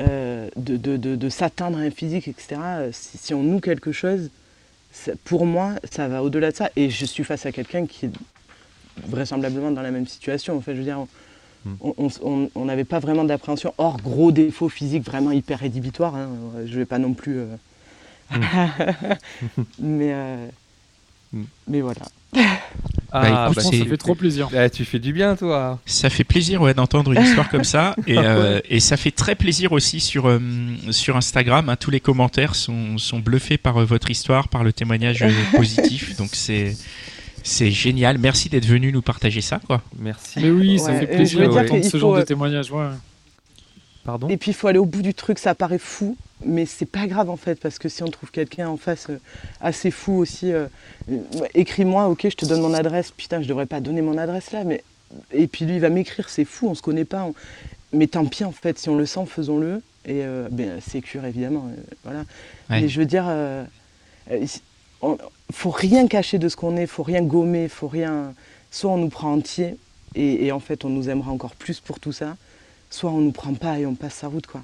[0.00, 2.56] euh, de, de, de, s'atteindre à un physique, etc.
[2.92, 4.30] Si, si, on noue quelque chose,
[5.24, 6.70] pour moi, ça va au-delà de ça.
[6.76, 8.10] Et je suis face à quelqu'un qui est
[9.08, 10.56] vraisemblablement dans la même situation.
[10.56, 11.08] En fait, je veux dire, on-
[11.66, 12.08] Hmm.
[12.54, 16.14] on- n'avait pas vraiment d'appréhension, hors gros défauts physiques vraiment hyper rédhibitoires.
[16.14, 16.28] hein.
[16.66, 17.38] Je vais pas non plus.
[17.38, 17.56] euh,
[19.78, 20.46] mais, euh,
[21.32, 21.44] Hmm.
[21.68, 22.02] mais voilà.
[23.16, 24.48] Ah, Bah, c'est- ça fait trop plaisir.
[24.52, 25.78] Eh, tu fais du bien, toi.
[25.86, 29.34] Ça fait plaisir ouais, d'entendre une histoire comme ça et, euh, et ça fait très
[29.36, 30.40] plaisir aussi sur, euh,
[30.90, 31.68] sur Instagram.
[31.68, 31.76] hein.
[31.76, 35.24] tous les commentaires sont, sont bluffés par euh, votre histoire, par le témoignage
[35.56, 36.16] positif.
[36.16, 36.76] Donc c'est
[37.46, 38.16] c'est génial.
[38.18, 39.60] Merci d'être venu nous partager ça.
[39.66, 39.82] Quoi.
[39.98, 40.40] Merci.
[40.40, 42.70] Mais oui, ça Ouais, fait plaisir d'entendre ce genre de témoignage.
[42.72, 42.86] Ouais.
[44.04, 46.84] Pardon Et puis il faut aller au bout du truc, ça paraît fou, mais c'est
[46.86, 49.18] pas grave en fait, parce que si on trouve quelqu'un en face euh,
[49.60, 50.66] assez fou aussi, euh,
[51.54, 54.64] écris-moi, ok, je te donne mon adresse, putain, je devrais pas donner mon adresse là,
[54.64, 54.82] mais.
[55.32, 57.34] Et puis lui il va m'écrire, c'est fou, on se connaît pas, on-
[57.92, 59.76] mais tant pis en fait, si on le sent, faisons-le,
[60.06, 62.20] et euh, ben, sécure évidemment, euh, voilà.
[62.68, 62.82] Ouais.
[62.82, 63.24] Mais je veux dire,
[65.02, 65.18] on-
[65.52, 68.34] faut rien cacher de ce qu'on est, faut rien gommer, faut rien.
[68.70, 69.76] Soit on nous prend entier,
[70.14, 72.36] et, et en fait on nous aimera encore plus pour tout ça,
[72.94, 74.62] soit on nous prend pas et on passe sa route quoi.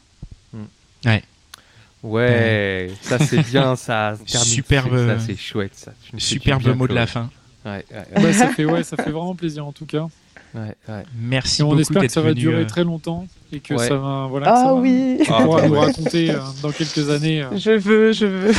[2.02, 4.14] Ouais, ça c'est bien, ça.
[4.26, 5.92] Superbe- Ça c'est chouette, ça.
[6.16, 7.28] Superbe bien, mot de la fin.
[7.66, 10.06] Ouais, ouais, ouais, Bah, ça, fait, ouais, ça fait vraiment plaisir en tout cas.
[10.54, 11.02] ouais, ouais.
[11.20, 13.86] Merci Et on beaucoup espère que ça va durer euh, très longtemps et que Ouais.
[13.86, 14.26] ça va.
[14.30, 15.80] Voilà, Ah ça va- oui, Tu Ah, pourras bah nous ouais.
[15.80, 17.42] raconter euh, dans quelques années.
[17.42, 17.54] euh.
[17.58, 18.52] je veux, je veux.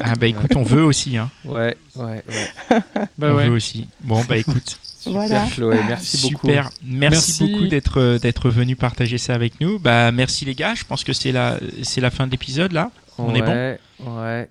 [0.00, 1.18] Ah bah écoute, on veut aussi.
[1.18, 1.30] Hein.
[1.44, 2.80] Ouais, ouais, ouais.
[3.18, 3.48] Bah on ouais.
[3.48, 3.88] veut aussi.
[4.00, 4.78] Bon bah écoute.
[5.04, 5.46] Super, Voilà.
[5.52, 6.46] Chloé, merci beaucoup.
[6.48, 7.44] Super, merci, Merci.
[7.52, 9.78] beaucoup d'être euh, d'être venu partager ça avec nous.
[9.78, 12.90] Bah merci les gars, je pense que c'est la c'est la fin de l'épisode là.
[13.18, 13.76] On est bon
[14.18, 14.48] Ouais,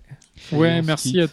[0.51, 0.82] Ouais.
[0.82, 1.28] Merci à,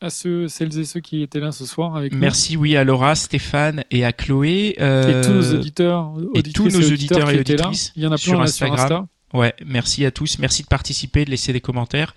[0.00, 2.18] à ceux, celles et ceux qui étaient là ce soir avec nous.
[2.18, 6.68] Merci oui à Laura, Stéphane et à Chloé Et euh, tous nos auditeurs, et tous
[6.68, 7.68] nos et auditeurs et qui étaient là.
[7.68, 8.80] auditrices Il y en a sur plein sur Instagram.
[8.84, 9.06] Insta.
[9.36, 12.14] Ouais, merci à tous, merci de participer, de laisser des commentaires.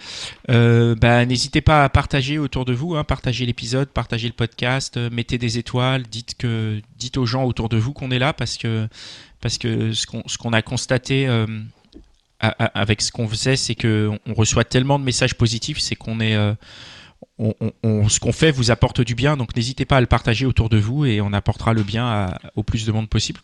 [0.49, 4.95] Euh, bah, n'hésitez pas à partager autour de vous, hein, partagez l'épisode, partagez le podcast,
[4.95, 8.32] euh, mettez des étoiles, dites que, dites aux gens autour de vous qu'on est là
[8.32, 8.88] parce que,
[9.43, 11.45] ce qu'on, a constaté euh,
[12.39, 16.38] avec ce qu'on faisait, c'est que on reçoit tellement de messages positifs, c'est qu'on est,
[17.38, 20.78] ce qu'on fait vous apporte du bien, donc n'hésitez pas à le partager autour de
[20.78, 23.41] vous et on apportera le bien au plus de monde possible.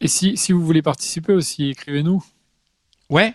[0.00, 2.24] Et si, si vous voulez participer aussi, écrivez-nous.
[3.10, 3.34] Ouais.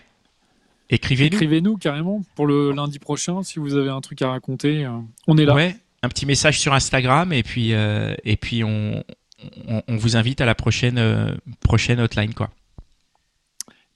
[0.90, 1.36] Écrivez-nous.
[1.36, 4.84] Écrivez-nous carrément pour le lundi prochain si vous avez un truc à raconter.
[4.84, 4.90] euh,
[5.26, 5.54] on est là.
[5.54, 9.02] Ouais, un petit message sur Instagram et puis euh, et puis on,
[9.68, 12.50] on, on vous invite à la prochaine euh, prochaine hotline quoi.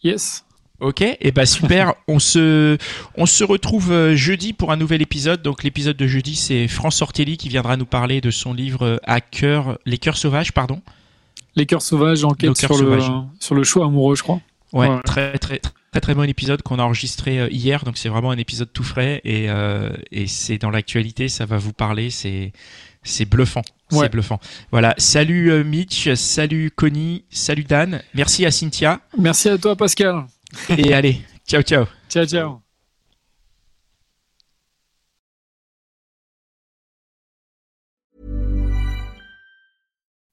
[0.03, 0.45] Yes.
[0.81, 1.95] Ok, et bah super.
[2.09, 2.79] on se
[3.17, 5.43] on se retrouve jeudi pour un nouvel épisode.
[5.43, 9.21] Donc l'épisode de jeudi c'est France Ortelli qui viendra nous parler de son livre à
[9.21, 10.81] cœur les cœurs sauvages pardon.
[11.55, 13.11] Les cœurs sauvages, enquête sur le, sauvages.
[13.41, 14.41] sur le choix amoureux, je crois.
[14.73, 15.01] Ouais, Ouais.
[15.05, 15.61] très très
[15.93, 17.85] très très bon épisode qu'on a enregistré euh, hier.
[17.85, 21.29] Donc c'est vraiment un épisode tout frais et euh, et c'est dans l'actualité.
[21.29, 22.11] Ça va vous parler.
[22.11, 22.53] C'est
[23.03, 23.63] c'est bluffant.
[23.93, 24.01] Ouais.
[24.03, 24.39] C'est bluffant.
[24.71, 24.95] Voilà.
[24.99, 28.03] Salut euh, Mitch, salut Connie, salut Dan.
[28.15, 29.01] Merci à Cynthia.
[29.17, 30.27] Merci à toi, Pascal.
[30.77, 31.87] Et allez, ciao ciao.
[32.11, 32.68] Ciao, ciao.